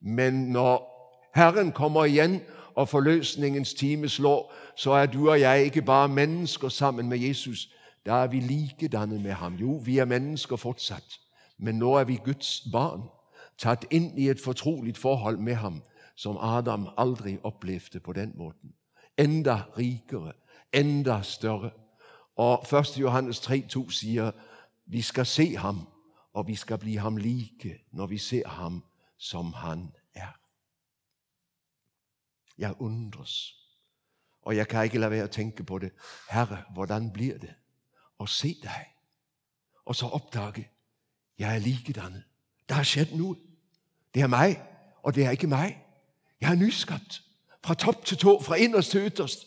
[0.00, 0.90] Men når
[1.34, 2.40] Herren kommer igjen
[2.74, 7.68] og forløsningens time slår, så er du og jeg ikke bare mennesker sammen med Jesus.
[8.06, 9.54] Da er vi likedannet med ham.
[9.54, 11.20] Jo, vi er mennesker fortsatt,
[11.58, 13.02] men nå er vi Guds barn,
[13.58, 15.82] tatt inn i et fortrolig forhold med ham,
[16.20, 18.74] som Adam aldri opplevde på den måten.
[19.18, 20.32] Enda rikere,
[20.72, 21.70] enda større.
[22.36, 22.98] Og 1.
[23.00, 24.30] Johannes 3,2 sier
[24.84, 25.80] vi skal se ham,
[26.32, 28.84] og vi skal bli ham like når vi ser ham
[29.18, 30.36] som han er.
[32.58, 33.56] Jeg undres,
[34.42, 35.92] og jeg kan ikke la være å tenke på det.
[36.30, 37.54] Herre, hvordan blir det
[38.18, 38.92] å se deg,
[39.84, 40.68] og så oppdage
[41.38, 42.24] jeg er likedannet.
[42.68, 43.36] Det har skjedd noe.
[44.14, 44.60] Det er meg,
[45.02, 45.78] og det er ikke meg.
[46.40, 47.22] Jeg er nyskapt.
[47.64, 49.46] Fra topp til tå, fra innerst til ytterst.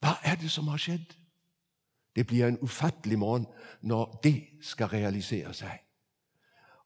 [0.00, 1.14] Hva er det som har skjedd?
[2.16, 3.46] Det blir en ufattelig morgen
[3.82, 5.78] når det skal realisere seg.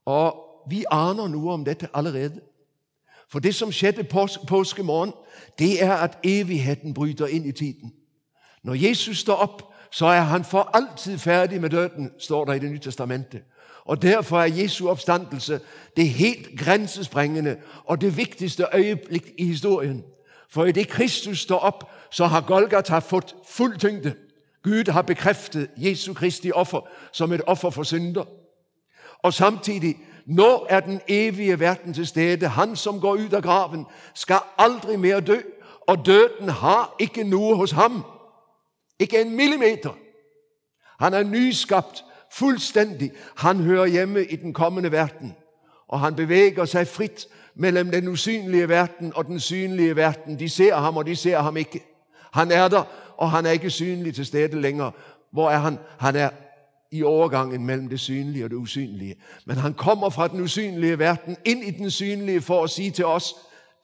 [0.04, 2.40] Og vi aner noe om dette allerede.
[3.28, 5.12] For det som skjedde pås påskemorgen,
[5.58, 7.92] det er at evigheten bryter inn i tiden.
[8.62, 12.58] Når Jesus står opp, så er han for alltid ferdig med døden, står det i
[12.58, 13.42] Det nye testamentet.
[13.88, 15.61] Og Derfor er Jesu oppstandelse
[15.96, 20.05] det helt grensesprengende og det viktigste øyeblikk i historien.
[20.51, 24.14] For idet Kristus står opp, så har Golgata fått full tyngde.
[24.62, 28.24] Gud har bekreftet Jesu Kristi offer som et offer for synder.
[29.22, 29.96] Og samtidig
[30.27, 32.48] nå er den evige verden til stede.
[32.48, 35.37] Han som går ut av graven, skal aldri mer dø,
[35.87, 38.05] og døden har ikke noe hos ham.
[39.01, 39.96] Ikke en millimeter.
[41.01, 43.12] Han er nyskapt fullstendig.
[43.36, 45.34] Han hører hjemme i den kommende verden,
[45.88, 50.38] og han beveger seg fritt mellom den usynlige verden og den synlige verden.
[50.38, 51.84] De ser ham, og de ser ham ikke.
[52.32, 52.84] Han er der,
[53.16, 54.90] og han er ikke synlig til stede lenger.
[55.32, 55.78] Hvor er han?
[55.98, 56.30] Han er
[56.90, 59.16] i overgangen mellom det synlige og det usynlige.
[59.44, 63.04] Men han kommer fra den usynlige verden inn i den synlige for å si til
[63.04, 63.34] oss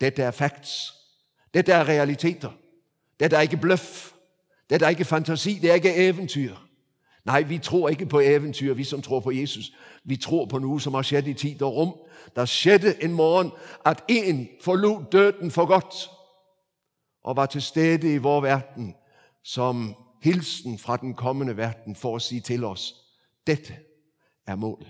[0.01, 0.95] dette er facts.
[1.55, 2.51] Dette er realiteter.
[3.21, 4.13] Dette er ikke bløff.
[4.71, 5.59] Dette er ikke fantasi.
[5.63, 6.55] Det er ikke eventyr.
[7.25, 9.73] Nei, vi tror ikke på eventyr, vi som tror på Jesus.
[10.05, 11.95] Vi tror på noe som har skjedd i tid og rom.
[12.37, 13.53] Det skjedde en morgen
[13.85, 16.11] at én forlot døden for godt
[17.25, 18.95] og var til stede i vår verden
[19.43, 22.95] som hilsen fra den kommende verden for å si til oss
[23.47, 23.77] dette
[24.47, 24.89] er målet.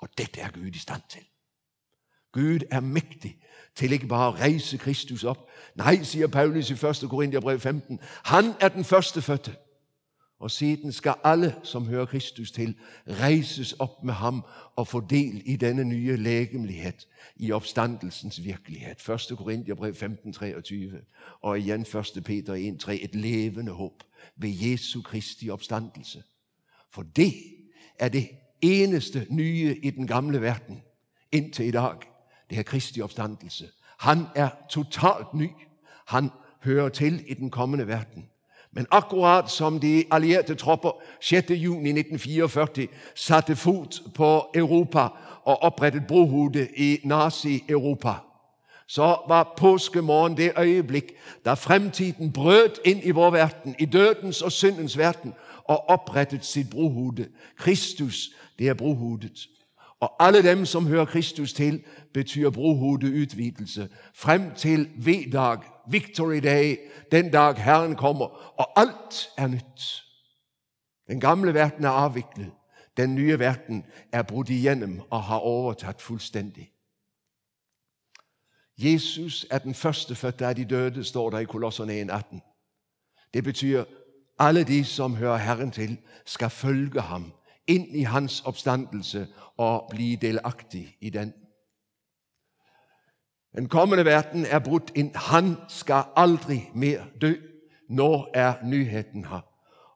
[0.00, 1.24] Og dette er Gud i stand til.
[2.32, 3.36] Gud er mektig
[3.74, 5.48] til ikke bare å reise Kristus opp.
[5.76, 7.04] Nei, sier Paulus i 1.
[7.08, 8.00] Korintiabrev 15.
[8.32, 9.54] Han er den førstefødte.
[10.42, 12.74] Og siden skal alle som hører Kristus til,
[13.06, 14.42] reises opp med ham
[14.76, 19.08] og få del i denne nye legemlighet i oppstandelsens virkelighet.
[19.08, 19.38] 1.
[19.38, 21.00] Korintiabrev 15, 23,
[21.42, 22.24] og igjen 1.
[22.24, 24.02] Peter 1, 3, et levende håp
[24.36, 26.22] ved Jesu Kristi oppstandelse.
[26.90, 27.34] For det
[27.98, 28.28] er det
[28.62, 30.82] eneste nye i den gamle verden
[31.32, 31.96] inntil i dag.
[32.50, 33.68] Det er Kristi oppstandelse.
[33.98, 35.50] Han er totalt ny.
[36.06, 38.28] Han hører til i den kommende verden.
[38.72, 41.50] Men akkurat som de allierte tropper 6.
[41.50, 45.08] juni 1944 satte fot på Europa
[45.44, 48.14] og opprettet brohodet i Nazi-Europa,
[48.86, 51.12] så var påskemorgen det øyeblikk
[51.44, 56.70] da fremtiden brøt inn i vår verden, i dødens og syndens verden, og opprettet sitt
[56.70, 57.28] brohode.
[57.58, 59.48] Kristus, det er brohodet.
[60.02, 61.84] Og alle dem som hører Kristus til,
[62.14, 63.88] betyr brohodeutvidelse.
[64.14, 65.58] Frem til V-dag,
[65.90, 66.76] Victory Day,
[67.12, 70.04] den dag Herren kommer, og alt er nytt.
[71.06, 72.50] Den gamle verden er avviklet.
[72.96, 76.72] Den nye verden er brutt igjennom og har overtatt fullstendig.
[78.78, 82.40] Jesus er den førstefødte av de døde, står det i Kolosserne 1,18.
[83.34, 83.84] Det betyr
[84.38, 87.32] alle de som hører Herren til, skal følge ham
[87.66, 91.34] inn i hans oppstandelse og bli delaktig i den.
[93.56, 95.10] Den kommende verden er brutt inn.
[95.14, 97.34] Han skal aldri mer dø.
[97.88, 99.44] Nå er nyheten her.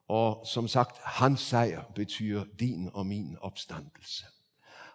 [0.07, 4.25] Og som sagt, hans seier betyr din og min oppstandelse.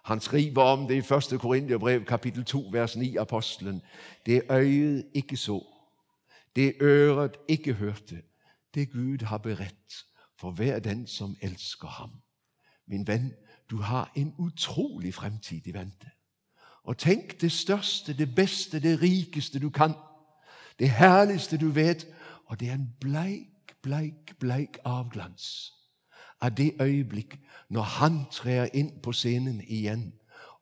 [0.03, 1.39] Han skriver om det i 1.
[1.39, 3.81] Korinterbrev, kapittel 2, vers 9, apostelen.
[4.25, 5.63] Det øyet ikke så,
[6.55, 8.21] det øret ikke hørte,
[8.73, 10.05] det Gud har beredt
[10.39, 12.22] for hver den som elsker ham.
[12.87, 13.33] Min venn,
[13.69, 16.11] du har en utrolig fremtid i vente.
[16.83, 19.93] Og tenk det største, det beste, det rikeste du kan.
[20.79, 22.07] Det herligste du vet.
[22.45, 25.73] Og det er en bleik, bleik, bleik avglans
[26.43, 30.13] av det øyeblikk når han trer inn på scenen igjen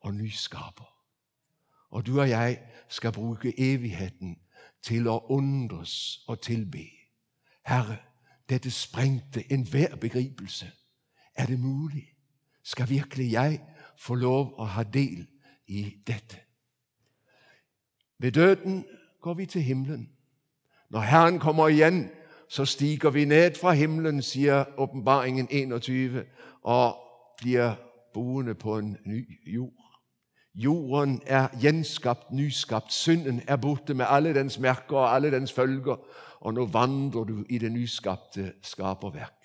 [0.01, 0.87] og nyskaper.
[1.89, 4.37] Og du og jeg skal bruke evigheten
[4.81, 6.85] til å undres og tilbe.
[7.65, 7.97] Herre,
[8.49, 10.71] dette sprengte enhver begripelse.
[11.35, 12.10] Er det mulig?
[12.63, 13.61] Skal virkelig jeg
[13.97, 15.25] få lov å ha del
[15.67, 16.39] i dette?
[18.19, 18.85] Ved døden
[19.21, 20.09] går vi til himmelen.
[20.89, 22.09] Når Herren kommer igjen,
[22.49, 26.23] så stiger vi ned fra himmelen, sier åpenbaringen 21,
[26.61, 26.97] og
[27.41, 27.73] blir
[28.13, 29.81] boende på en ny jord.
[30.55, 32.93] Jorden er gjenskapt, nyskapt.
[32.93, 35.95] Synden er borte med alle dens merker og alle dens følger,
[36.41, 39.40] og nå vandrer du i det nyskapte skaperverk.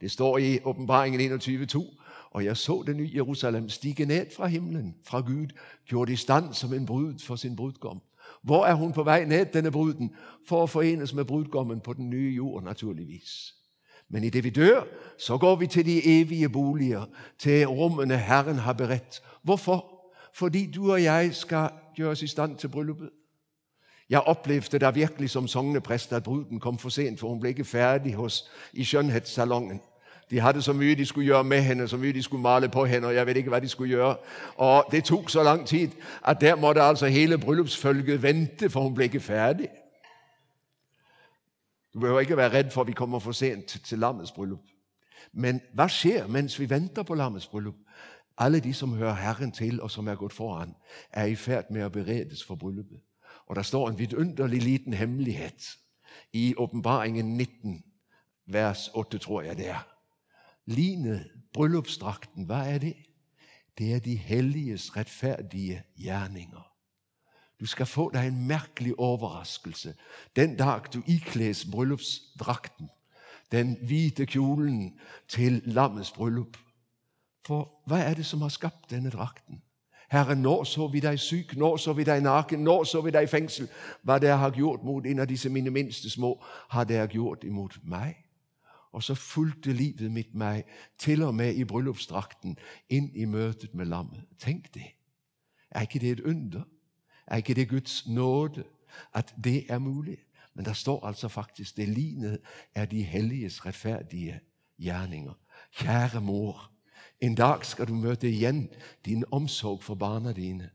[0.00, 1.96] Det står i åpenbaringen 21,2.:
[2.30, 5.46] Og jeg så det nye Jerusalem stige ned fra himmelen, fra Gud,
[5.88, 8.00] gjort i stand som en brud for sin brudgom.
[8.42, 10.10] Hvor er hun på vei ned, denne bruden?
[10.48, 13.54] For å forenes med brudgommen på den nye jord, naturligvis.
[14.08, 14.84] Men idet vi dør,
[15.18, 17.06] så går vi til de evige boliger,
[17.38, 19.22] til rommene Herren har beredt.
[19.42, 19.92] Hvorfor?
[20.34, 23.10] Fordi du og jeg skal gjøres i stand til bryllupet.
[24.10, 27.64] Jeg opplevde da virkelig som sogneprest at bruden kom for sent, for hun ble ikke
[27.64, 29.80] ferdig hos, i skjønnhetssalongen.
[30.30, 32.84] De hadde så mye de skulle gjøre med henne, så mye de skulle male på
[32.84, 34.16] henne, og jeg vet ikke hva de skulle gjøre.
[34.56, 35.90] Og Det tok så lang tid
[36.24, 39.68] at der måtte altså hele bryllupsfølget vente, for hun ble ikke ferdig.
[41.94, 44.62] Du behøver ikke være redd for at vi kommer for sent til lammets bryllup.
[45.32, 47.74] Men hva skjer mens vi venter på lammets bryllup?
[48.38, 50.74] Alle de som hører Herren til, og som er gått foran,
[51.12, 53.00] er i ferd med å beredes for bryllupet.
[53.46, 55.78] Og det står en vidunderlig liten hemmelighet
[56.32, 57.84] i Åpenbaringen 19,
[58.46, 59.86] vers 8, tror jeg det er.
[60.66, 62.96] Linet, bryllupsdrakten, hva er det?
[63.78, 66.72] Det er de helliges rettferdige gjerninger.
[67.60, 69.94] Du skal få deg en merkelig overraskelse
[70.36, 72.90] den dag du ikles bryllupsdrakten,
[73.52, 76.56] den hvite kjolen til lammets bryllup.
[77.46, 79.62] For hva er det som har skapt denne drakten?
[80.10, 83.26] Herre, nå så vi deg syk, nå så vi deg naken, nå så vi deg
[83.26, 83.66] i fengsel.
[84.06, 86.36] Hva dere har gjort mot en av disse mine minste små,
[86.70, 88.14] har dere gjort imot meg.
[88.92, 90.64] Og så fulgte livet mitt meg,
[90.98, 92.56] til og med i bryllupsdrakten,
[92.88, 94.22] inn i møtet med lammet.
[94.38, 94.92] Tenk det.
[95.70, 96.62] Er ikke det et under?
[97.26, 98.64] Er ikke det Guds nåde
[99.14, 100.18] at det er mulig?
[100.54, 102.40] Men det står altså faktisk det linet
[102.74, 104.40] er de helliges rettferdige
[104.78, 105.34] gjerninger.
[105.72, 106.70] Kjære mor,
[107.20, 108.68] en dag skal du møte igjen
[109.04, 110.70] din omsorg for barna dine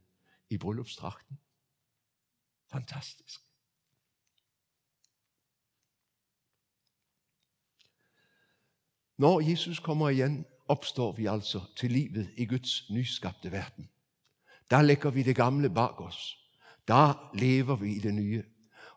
[0.49, 1.39] i bryllupsdrakten.
[2.71, 3.41] Fantastisk.
[9.17, 13.89] Når Jesus kommer igjen, oppstår vi altså til livet i Guds nyskapte verden.
[14.71, 16.37] Da legger vi det gamle bak oss.
[16.87, 18.43] Da lever vi i det nye.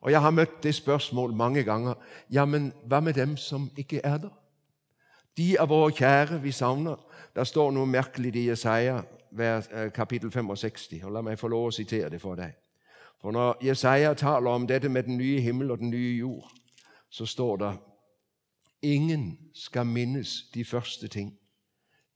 [0.00, 1.94] Og Jeg har møtt det spørsmålet mange ganger.
[2.30, 4.43] Ja, men hva med dem som ikke er der?
[5.36, 6.96] De av våre kjære vi savner.
[7.34, 9.00] Det står noe merkelig i Jesaja
[9.38, 11.04] eh, kapittel 65.
[11.04, 12.54] og La meg få lov å sitere det for deg.
[13.20, 16.50] For Når Jesaja taler om dette med den nye himmel og den nye jord,
[17.10, 17.72] så står det
[18.82, 21.38] Ingen skal minnes de første ting.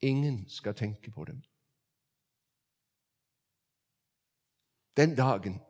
[0.00, 1.42] Ingen skal tenke på dem.
[4.96, 5.60] Den dagen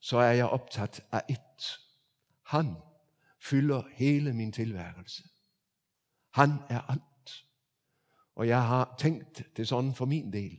[0.00, 1.78] så er jeg opptatt av ett.
[2.42, 2.74] Han
[3.42, 5.22] fyller hele min tilværelse.
[6.36, 7.44] Han er alt.
[8.36, 10.54] Og jeg har tenkt det sånn for min del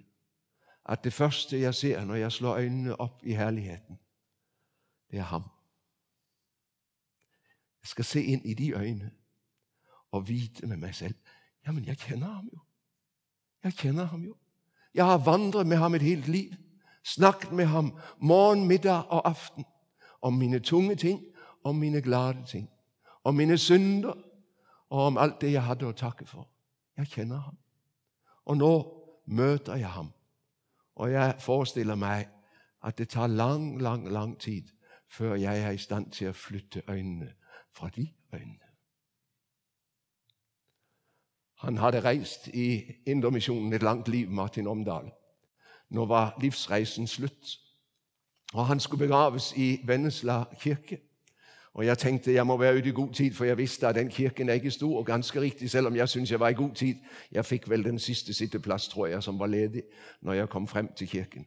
[0.87, 3.99] at det første jeg ser når jeg slår øynene opp i herligheten,
[5.11, 5.43] det er ham.
[7.83, 9.11] Jeg skal se inn i de øynene
[10.11, 11.15] og vite med meg selv
[11.67, 12.59] ja, men jeg kjenner ham jo.
[13.63, 14.35] Jeg kjenner ham jo.
[14.95, 16.53] Jeg har vandret med ham et helt liv
[17.07, 19.65] snakket med ham morgen, middag og aften
[20.21, 21.21] om mine tunge ting,
[21.63, 22.69] om mine glade ting,
[23.23, 24.13] om mine synder
[24.89, 26.47] og om alt det jeg hadde å takke for.
[26.97, 27.57] Jeg kjenner ham.
[28.45, 28.71] Og nå
[29.25, 30.13] møter jeg ham.
[30.95, 32.27] Og jeg forestiller meg
[32.83, 34.71] at det tar lang, lang, lang tid
[35.07, 37.33] før jeg er i stand til å flytte øynene
[37.71, 38.67] fra de øynene.
[41.57, 45.11] Han hadde reist i Indremisjonen et langt liv, Martin Omdal.
[45.89, 47.57] Nå var livsreisen slutt.
[48.53, 50.99] Og han skulle begraves i Vennesla kirke.
[51.77, 54.09] Og jeg tenkte jeg må være ute i god tid, for jeg visste at den
[54.09, 54.97] kirken er ikke stor.
[54.97, 56.95] Og ganske riktig, selv om jeg syns jeg var i god tid.
[57.31, 59.83] Jeg fikk vel den siste sitteplass, tror jeg, som var ledig
[60.21, 61.45] når jeg kom frem til kirken.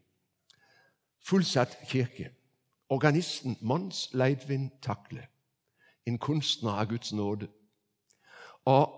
[1.27, 2.31] Fullsatt kirke.
[2.89, 5.27] Organisten Mons Leidvin Takle.
[6.07, 7.49] En kunstner av Guds nåde.
[8.65, 8.95] Og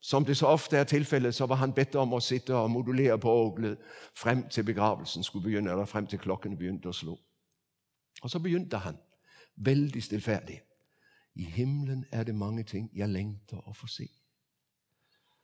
[0.00, 3.18] som det så ofte er tilfellet, så var han bedt om å sitte og modulere
[3.18, 3.78] på orgelet
[4.14, 7.16] frem til begravelsen skulle begynne, eller frem til klokkene begynte å slå.
[8.22, 9.00] Og så begynte han,
[9.56, 10.60] veldig stillferdig.
[11.34, 14.08] I himmelen er det mange ting jeg lengter å få se.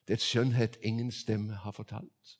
[0.06, 2.38] Det er et skjønnhet ingen stemme har fortalt.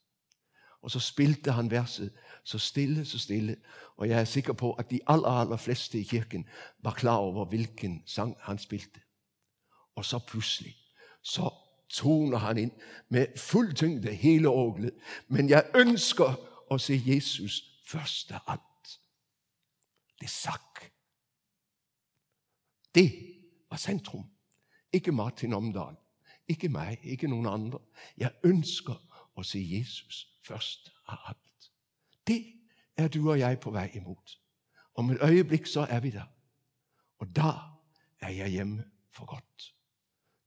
[0.83, 2.11] Og så spilte han verset
[2.43, 3.55] så stille, så stille.
[3.95, 6.47] Og jeg er sikker på at de aller, aller fleste i kirken
[6.79, 8.99] var klar over hvilken sang han spilte.
[9.95, 10.75] Og så plutselig
[11.21, 11.53] så
[11.89, 12.71] toner han inn
[13.09, 14.93] med full tyngde hele orgelet.
[15.27, 16.35] Men jeg ønsker
[16.69, 18.97] å se Jesus først av alt.
[20.19, 20.72] Det sakk.
[22.95, 23.09] Det
[23.69, 24.25] var sentrum.
[24.93, 25.95] Ikke Martin Omdal,
[26.47, 27.79] ikke meg, ikke noen andre.
[28.17, 28.99] Jeg ønsker
[29.35, 31.71] å se Jesus først av alt.
[32.27, 32.43] Det
[32.97, 34.39] er du og jeg på vei imot.
[34.95, 36.29] Om et øyeblikk så er vi der.
[37.19, 37.51] Og da
[38.21, 39.73] er jeg hjemme for godt.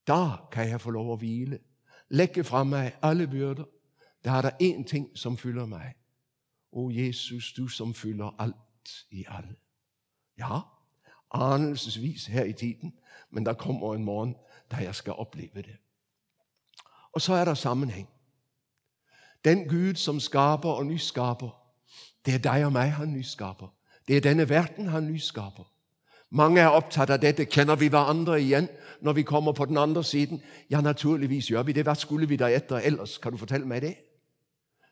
[0.06, 1.58] Da kan jeg få lov å hvile,
[2.10, 3.66] legge fra meg alle byrder.
[4.24, 5.96] Da er det én ting som fyller meg.
[6.72, 9.56] Å, Jesus, du som fyller alt i alle.
[10.38, 10.60] Ja,
[11.30, 12.92] anelsesvis her i tiden,
[13.30, 14.36] men det kommer en morgen
[14.70, 15.76] da jeg skal oppleve det.
[17.12, 18.08] Og så er det sammenheng.
[19.44, 21.62] Den Gud som skaper og nyskaper,
[22.26, 23.72] det er deg og meg han nyskaper.
[24.08, 25.72] Det er denne verden han nyskaper.
[26.30, 27.46] Mange er opptatt av dette.
[27.46, 28.68] Kjenner vi hverandre igjen
[29.00, 30.42] når vi kommer på den andre siden?
[30.70, 31.86] Ja, naturligvis gjør vi det.
[31.86, 33.18] Hva skulle vi da etter ellers?
[33.18, 33.94] Kan du fortelle meg det?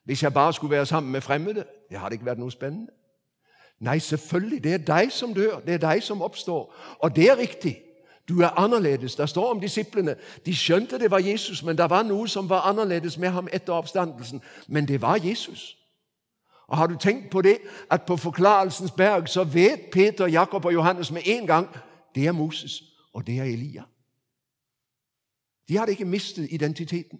[0.04, 1.66] Hvis jeg bare skulle være sammen med fremmede?
[1.90, 2.92] Det hadde ikke vært noe spennende.
[3.80, 4.64] Nei, selvfølgelig.
[4.64, 5.60] Det er deg som dør.
[5.60, 6.74] Det er deg som oppstår.
[6.98, 7.80] Og det er riktig.
[8.28, 9.16] Du er annerledes.
[9.16, 10.16] Det står om disiplene.
[10.46, 13.72] De skjønte det var Jesus, men det var noe som var annerledes med ham etter
[13.72, 14.42] oppstandelsen.
[14.68, 15.76] Men det var Jesus.
[16.66, 17.58] Og Har du tenkt på det,
[17.90, 21.68] at på Forklarelsens berg så vet Peter, Jakob og Johannes med en gang
[22.14, 23.82] det er Moses, og det er Elia.
[25.68, 27.18] De hadde ikke mistet identiteten.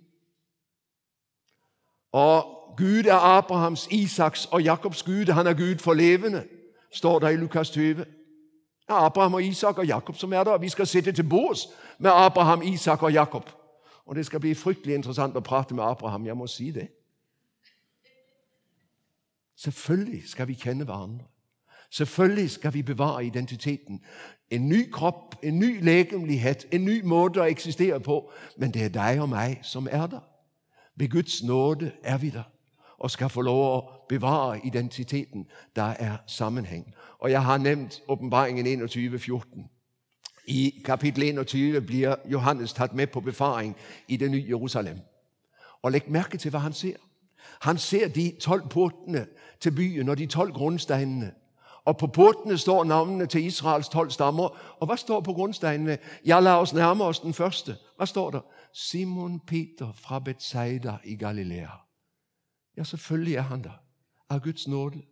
[2.15, 2.47] Og
[2.77, 5.33] Gud er Abrahams, Isaks og Jakobs Gud.
[5.33, 6.45] Han er Gud for levende,
[6.91, 7.95] står det i Lukas 20.
[7.95, 8.07] Det
[8.89, 10.59] er Abraham og Isak og Jakob som er der.
[10.59, 13.51] Vi skal sitte til bords med Abraham, Isak og Jakob.
[14.07, 16.27] Og det skal bli fryktelig interessant å prate med Abraham.
[16.27, 16.89] Jeg må si det.
[19.57, 21.25] Selvfølgelig skal vi kjenne hverandre.
[21.91, 24.05] Selvfølgelig skal vi bevare identiteten.
[24.51, 28.31] En ny kropp, en ny legemlighet, en ny måte å eksistere på.
[28.57, 30.34] Men det er deg og meg som er der.
[30.97, 32.43] Ved Guds nåde er vi der
[32.99, 35.47] og skal få lov å bevare identiteten.
[35.77, 36.95] Der er sammenheng.
[37.19, 39.71] Og Jeg har nevnt åpenbaringen 21, 14.
[40.47, 43.77] I kapittel 21 blir Johannes tatt med på befaring
[44.09, 44.99] i det nye Jerusalem.
[45.83, 46.97] Og Legg merke til hva han ser.
[47.61, 49.27] Han ser de tolv portene
[49.61, 51.33] til byen og de tolv grunnsteinene.
[51.85, 54.49] Og på portene står navnene til Israels tolv stammer.
[54.81, 55.99] Og hva står på grunnsteinene?
[56.27, 57.77] Ja, la oss nærme oss den første.
[57.97, 58.41] Hva står der?
[58.77, 61.71] Simon Peter fra Betseida i Galilea.
[62.77, 63.73] Ja, selvfølgelig er han det,
[64.31, 65.03] Av Guds nåde.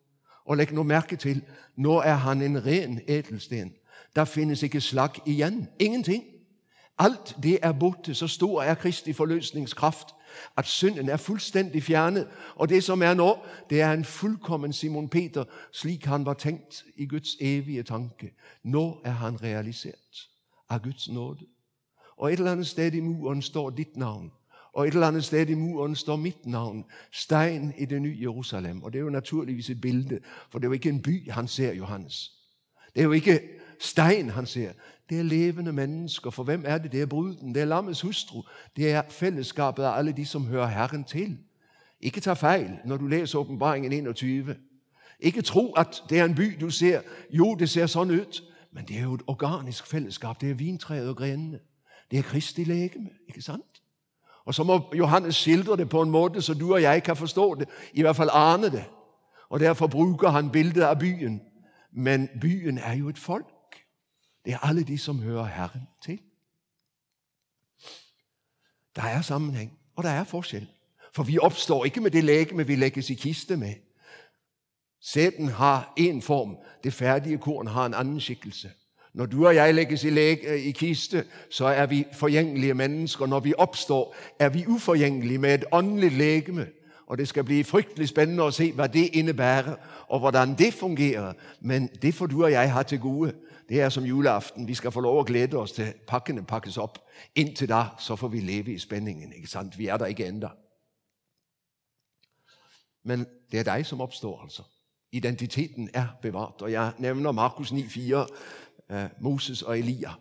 [0.45, 1.45] Og legg nå merke til,
[1.77, 3.75] nå er han en ren edelsten.
[4.17, 5.69] Der finnes ikke slagg igjen.
[5.79, 6.25] Ingenting.
[6.99, 8.15] Alt det er borte.
[8.15, 10.15] Så stor er Kristi forløsningskraft
[10.57, 12.29] at synden er fullstendig fjernet.
[12.55, 13.39] Og det som er nå,
[13.71, 18.35] det er en fullkommen Simon Peter, slik han var tenkt i Guds evige tanke.
[18.63, 20.29] Nå er han realisert
[20.69, 21.52] av Guds nåde.
[22.23, 24.31] Og et eller annet sted i muren står ditt navn.
[24.73, 26.85] Og et eller annet sted i muren står mitt navn.
[27.11, 28.83] Stein i det nye Jerusalem.
[28.83, 30.19] Og Det er jo naturligvis et bilde,
[30.51, 32.33] for det er jo ikke en by han ser, Johannes.
[32.95, 33.41] Det er jo ikke
[33.79, 34.73] stein han ser.
[35.11, 36.31] Det er levende mennesker.
[36.31, 36.93] For hvem er det?
[36.93, 38.43] Det er bruden, det er lammets hustru.
[38.77, 41.39] Det er fellesskapet av alle de som hører Herren til.
[42.01, 44.57] Ikke ta feil når du leser Åpenbaringen 21.
[45.21, 47.01] Ikke tro at det er en by du ser.
[47.31, 50.41] Jo, det ser sånn ut, men det er jo et organisk fellesskap.
[50.41, 51.59] Det er vintreet og grenene.
[52.13, 53.83] Det er Kristi legeme, ikke sant?
[54.45, 57.55] Og så må Johannes skildre det på en måte så du og jeg kan forstå
[57.55, 58.85] det, i hvert fall ane det.
[59.49, 61.43] Og Derfor bruker han bildet av byen.
[61.93, 63.77] Men byen er jo et folk.
[64.45, 66.21] Det er alle de som hører Herren til.
[68.97, 70.69] Der er sammenheng, og der er forskjell.
[71.13, 73.75] For vi oppstår ikke med det legeme vi legges i kiste med.
[75.01, 78.71] Sæden har én form, det ferdige korn har en annen skikkelse.
[79.15, 83.27] Når du og jeg legges i, lege, i kiste, så er vi forgjengelige mennesker.
[83.27, 86.67] Når vi oppstår, er vi uforgjengelige med et åndelig legeme.
[87.07, 89.75] Og det skal bli fryktelig spennende å se hva det innebærer,
[90.09, 91.33] og hvordan det fungerer.
[91.61, 93.35] Men det får du og jeg ha til gode.
[93.69, 94.69] Det er som julaften.
[94.69, 96.99] Vi skal få lov å glede oss til pakkene pakkes opp.
[97.37, 99.33] Inntil da så får vi leve i spenningen.
[99.33, 99.79] ikke sant?
[99.79, 100.49] Vi er der ikke enda.
[103.05, 104.63] Men det er deg som oppstår, altså.
[105.13, 106.63] Identiteten er bevart.
[106.63, 108.27] Og jeg nevner Markus 9,4, eh,
[109.21, 110.13] Moses og Elia.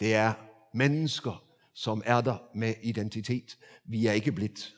[0.00, 0.32] Det er
[0.74, 1.44] mennesker
[1.74, 3.58] som er der med identitet.
[3.84, 4.74] Vi er ikke blitt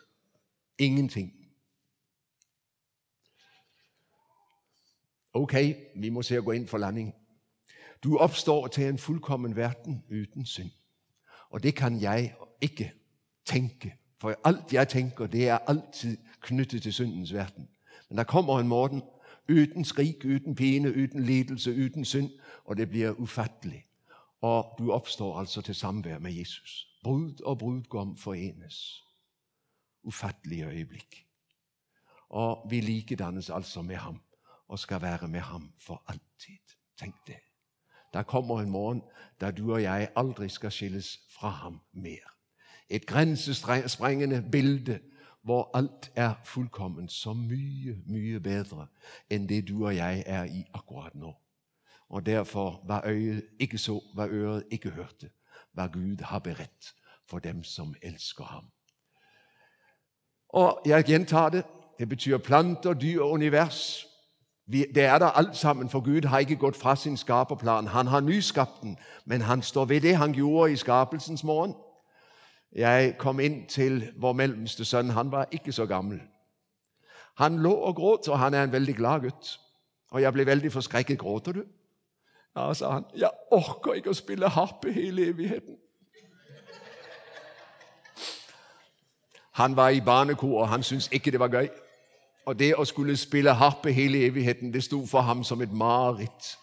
[0.79, 1.33] ingenting.
[5.33, 5.55] Ok,
[5.97, 7.11] vi må se å gå inn for landing.
[8.05, 10.71] Du oppstår til en fullkommen verden uten synd.
[11.51, 12.93] Og det kan jeg ikke
[13.47, 13.95] tenke.
[14.21, 17.69] For alt jeg tenker, det er alltid knyttet til syndens verden.
[18.09, 19.03] Men der kommer en morgen
[19.49, 22.31] uten skrik, uten pine, uten lidelse, uten synd,
[22.65, 23.87] og det blir ufattelig.
[24.41, 26.89] Og du oppstår altså til samvær med Jesus.
[27.03, 29.03] Brud og brudgom forenes.
[30.03, 31.27] Ufattelige øyeblikk.
[32.29, 34.21] Og vi likedannes altså med ham
[34.69, 36.77] og skal være med ham for alltid.
[36.99, 37.37] Tenk det.
[38.13, 39.03] Der kommer en morgen
[39.41, 42.35] der du og jeg aldri skal skilles fra ham mer.
[42.89, 45.01] Et grensesprengende bilde
[45.45, 48.87] hvor alt er fullkomment, så mye, mye bedre
[49.31, 51.35] enn det du og jeg er i akkurat nå.
[52.09, 55.31] Og derfor hva øyet ikke så, hva øret ikke hørte,
[55.73, 56.95] hva Gud har beredt
[57.29, 58.65] for dem som elsker ham.
[60.49, 61.65] Og jeg gjentar det.
[61.99, 64.07] Det betyr planter, dyr og univers.
[64.67, 67.87] Det er der alt sammen, for Gud har ikke gått fra sin skaperplan.
[67.87, 71.75] Han har nyskapt den, men han står ved det han gjorde i skapelsens morgen.
[72.75, 75.11] Jeg kom inn til vår mellomste sønn.
[75.11, 76.21] Han var ikke så gammel.
[77.35, 79.61] Han lå og gråt, og han er en veldig glad gutt.
[80.11, 81.19] Og jeg ble veldig forskrekket.
[81.19, 81.67] 'Gråter du?'
[82.57, 83.05] Ja, sa han.
[83.15, 85.77] 'Jeg orker ikke å spille harpe hele evigheten.'
[89.55, 91.69] Han var i barnekor, og han syntes ikke det var gøy.
[92.47, 96.59] Og det å skulle spille harpe hele evigheten, det sto for ham som et mareritt.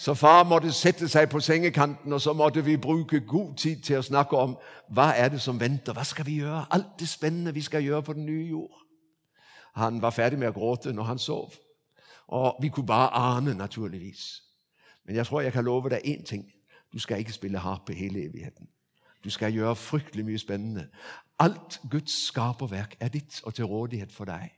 [0.00, 3.98] Så far måtte sette seg på sengekanten, og så måtte vi bruke god tid til
[3.98, 4.54] å snakke om
[4.88, 8.06] hva er det som venter, hva skal vi gjøre, alt det spennende vi skal gjøre
[8.06, 8.78] på den nye jord.
[9.76, 11.52] Han var ferdig med å gråte når han sov,
[12.32, 14.40] og vi kunne bare ane, naturligvis.
[15.04, 16.48] Men jeg tror jeg kan love deg én ting.
[16.92, 18.72] Du skal ikke spille harpe hele evigheten.
[19.24, 20.88] Du skal gjøre fryktelig mye spennende.
[21.38, 24.48] Alt Guds skaperverk er ditt og til rådighet for deg.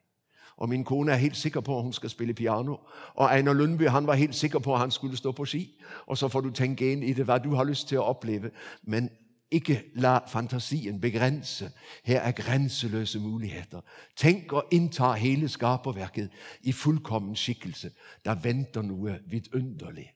[0.57, 2.77] Og min kone er helt sikker på at hun skal spille piano.
[3.15, 5.83] Og Einar Lundby han var helt sikker på at han skulle stå på ski.
[6.07, 8.51] Og så får du tenke inn i det hva du har lyst til å oppleve.
[8.83, 9.11] Men
[9.53, 11.73] ikke la fantasien begrense.
[12.05, 13.81] Her er grenseløse muligheter.
[14.17, 16.31] Tenk å innta hele skaperverket
[16.63, 17.91] i fullkommen skikkelse.
[18.25, 20.09] Da venter noe vidunderlig.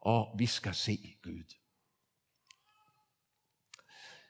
[0.00, 1.58] Og vi skal se Gud.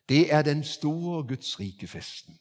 [0.09, 2.39] Det er den store Guds rike festen.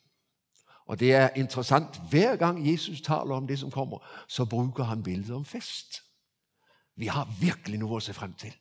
[0.85, 2.01] Og det er interessant.
[2.09, 6.03] Hver gang Jesus taler om det som kommer, så bruker han bildet om fest.
[6.95, 8.53] Vi har virkelig noe å se frem til.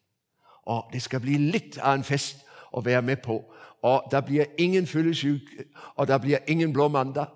[0.63, 3.41] Og det skal bli litt av en fest å være med på.
[3.83, 5.51] Og det blir ingen fyllesyk,
[5.97, 7.27] og det blir ingen blå mandag.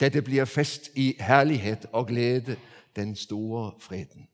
[0.00, 2.56] Dette blir fest i herlighet og glede,
[2.96, 4.28] den store freden.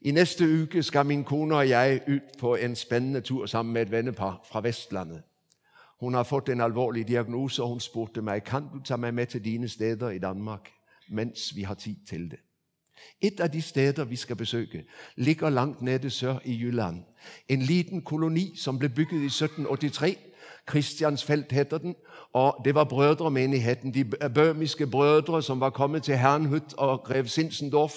[0.00, 3.82] I neste uke skal min kone og jeg ut på en spennende tur sammen med
[3.82, 5.22] et vennepar fra Vestlandet.
[6.02, 9.26] Hun har fått en alvorlig diagnose, og hun spurte meg kan du ta meg med
[9.26, 10.72] til dine steder i Danmark
[11.08, 12.38] mens vi har tid til det.
[13.20, 14.84] Et av de steder vi skal besøke,
[15.16, 17.02] ligger langt nede sør i Jylland.
[17.48, 20.18] En liten koloni som ble bygget i 1783.
[20.66, 21.94] Kristiansfelt heter den.
[22.32, 27.94] og Det var brødremenigheten, de bøhmiske brødre som var kommet til Hernhut og grev Sinsendorf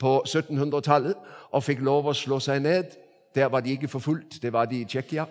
[0.00, 1.14] på 1700-tallet
[1.50, 2.84] og fikk lov å slå seg ned.
[3.34, 5.26] Der var de ikke forfulgt, det var de i Tsjekkia.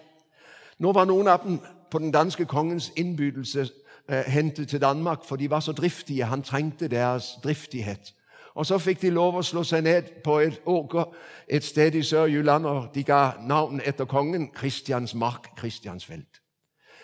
[0.79, 1.59] Nå var noen av dem
[1.95, 3.69] på den danske kongens innbydelse
[4.09, 6.25] eh, hentet til Danmark, for de var så driftige.
[6.25, 8.13] Han trengte deres driftighet.
[8.55, 11.05] Og Så fikk de lov å slå seg ned på et åker
[11.47, 16.41] et sted i Sør-Jylland, og de ga navn etter kongen Kristiansmark, Kristiansfeld.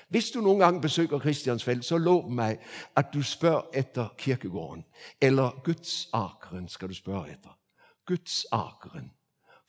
[0.09, 2.59] Hvis du noen gang besøker Kristiansfeld, så lov meg
[2.95, 4.83] at du spør etter kirkegården.
[5.21, 7.55] Eller Gudsakeren skal du spørre etter.
[8.05, 9.11] Gudsakeren.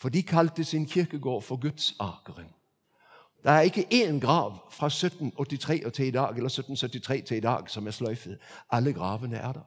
[0.00, 2.50] For de kalte sin kirkegård for Gudsakeren.
[3.42, 7.40] Det er ikke én grav fra 1783 og til i dag, eller 1773 til i
[7.40, 8.38] dag som er sløyfet.
[8.70, 9.66] Alle gravene er der.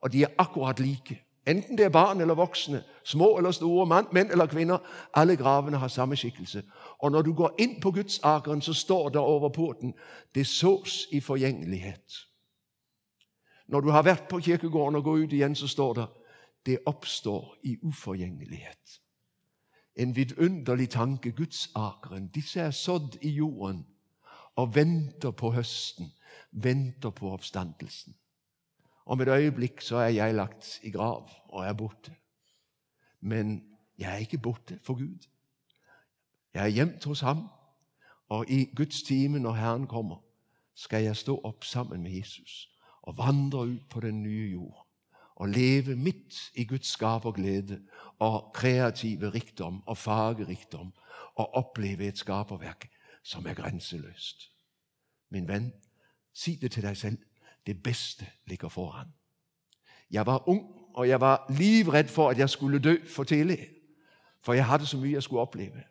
[0.00, 1.22] Og de er akkurat like.
[1.46, 4.78] Enten det er barn eller voksne, små eller store, mann, menn eller kvinner.
[5.14, 6.62] Alle gravene har samme skikkelse.
[6.98, 9.94] Og når du går inn på Gudsakeren, så står det over porten
[10.34, 12.26] 'Det sås i forgjengelighet'.
[13.68, 16.06] Når du har vært på kirkegården og går ut igjen, så står det
[16.66, 19.05] 'Det oppstår i uforgjengelighet'.
[19.96, 21.32] En vidunderlig tanke.
[21.32, 22.28] Gudsakeren.
[22.28, 23.86] Disse er sådd i jorden
[24.56, 26.12] og venter på høsten,
[26.50, 28.14] venter på oppstandelsen.
[29.06, 32.14] Om et øyeblikk så er jeg lagt i grav og er borte.
[33.20, 33.62] Men
[33.98, 35.28] jeg er ikke borte for Gud.
[36.54, 37.48] Jeg er gjemt hos ham,
[38.28, 40.16] og i Guds time, når Herren kommer,
[40.74, 42.72] skal jeg stå opp sammen med Jesus
[43.02, 44.85] og vandre ut på den nye jord
[45.36, 47.80] og leve midt i Guds skap og glede
[48.18, 50.92] og kreative rikdom og fagerikdom
[51.34, 52.88] og oppleve et skaperverk
[53.22, 54.50] som er grenseløst.
[55.30, 55.72] Min venn,
[56.32, 57.18] si det til deg selv.
[57.66, 59.08] Det beste ligger foran.
[60.10, 60.62] Jeg var ung,
[60.94, 63.68] og jeg var livredd for at jeg skulle dø for tidlig.
[64.40, 65.82] For jeg hadde så mye jeg skulle oppleve.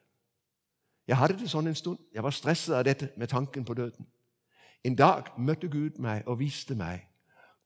[1.07, 1.99] Jeg hadde det sånn en stund.
[2.13, 4.07] Jeg var stresset av dette med tanken på døden.
[4.83, 7.03] En dag møtte Gud meg og viste meg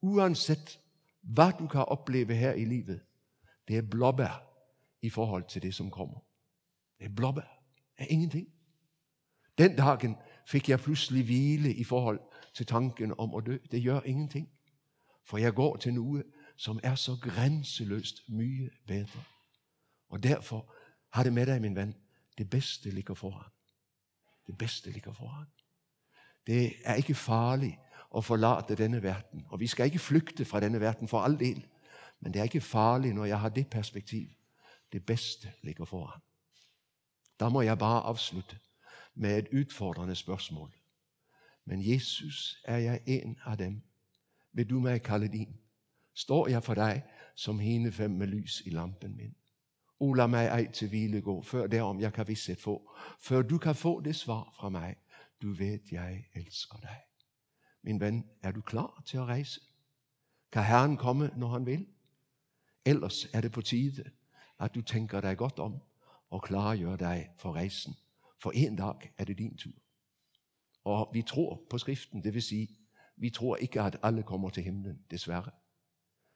[0.01, 0.79] uansett
[1.35, 3.01] hva du kan oppleve her i livet,
[3.67, 4.43] det er blåbær
[5.01, 6.19] i forhold til det som kommer.
[6.99, 7.61] Det er blåbær.
[7.97, 8.47] Det er ingenting.
[9.57, 10.15] Den dagen
[10.47, 12.19] fikk jeg plutselig hvile i forhold
[12.53, 13.57] til tanken om å dø.
[13.71, 14.49] Det gjør ingenting.
[15.23, 16.23] For jeg går til noe
[16.57, 19.23] som er så grenseløst mye bedre.
[20.09, 20.75] Og derfor
[21.09, 21.93] ha det med deg, min venn.
[22.37, 23.51] Det beste ligger foran.
[24.47, 25.47] Det beste ligger foran.
[26.47, 27.77] Det er ikke farlig
[28.11, 29.45] å forlate denne verden.
[29.49, 31.61] Og vi skal ikke flykte fra denne verden, for all del.
[32.19, 34.29] Men det er ikke farlig når jeg har det perspektiv.
[34.91, 36.21] Det beste ligger foran.
[37.39, 38.59] Da må jeg bare avslutte
[39.15, 40.71] med et utfordrende spørsmål.
[41.65, 43.81] Men Jesus, er jeg en av dem?
[44.53, 45.59] Vil du meg kalle din?
[46.13, 47.03] Står jeg for deg
[47.35, 49.35] som hinefem med lys i lampen min?
[49.99, 53.57] O, la meg ei til hvile gå, før derom jeg kan visshet få, før du
[53.57, 54.95] kan få det svar fra meg.
[55.41, 57.08] Du vet jeg elsker deg.
[57.81, 59.61] Min venn, er du klar til å reise?
[60.51, 61.87] Kan Herren komme når Han vil?
[62.85, 64.11] Ellers er det på tide
[64.59, 65.81] at du tenker deg godt om
[66.29, 67.95] og klargjør deg for reisen.
[68.41, 69.77] For en dag er det din tur.
[70.83, 72.43] Og vi tror på Skriften, dvs.
[72.43, 72.79] Si,
[73.15, 75.51] vi tror ikke at alle kommer til himmelen, dessverre.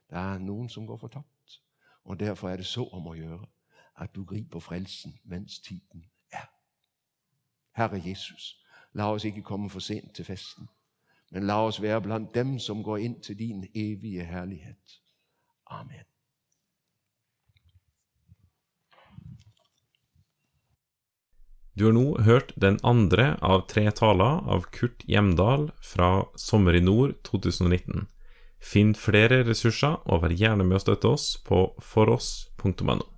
[0.09, 1.61] Det er noen som går fortapt.
[2.03, 3.45] Og Derfor er det så om å gjøre
[3.95, 6.49] at du griper frelsen mens tiden er.
[7.71, 10.69] Herre Jesus, la oss ikke komme for sent til festen.
[11.33, 14.99] Men la oss være blant dem som går inn til din evige herlighet.
[15.73, 16.05] Amen.
[21.73, 26.83] Du har nå hørt den andre av tre taler av Kurt Hjemdal fra Sommer i
[26.85, 28.05] nord 2019.
[28.61, 33.12] Finn flere ressurser, og vær gjerne med å støtte oss på foross.no.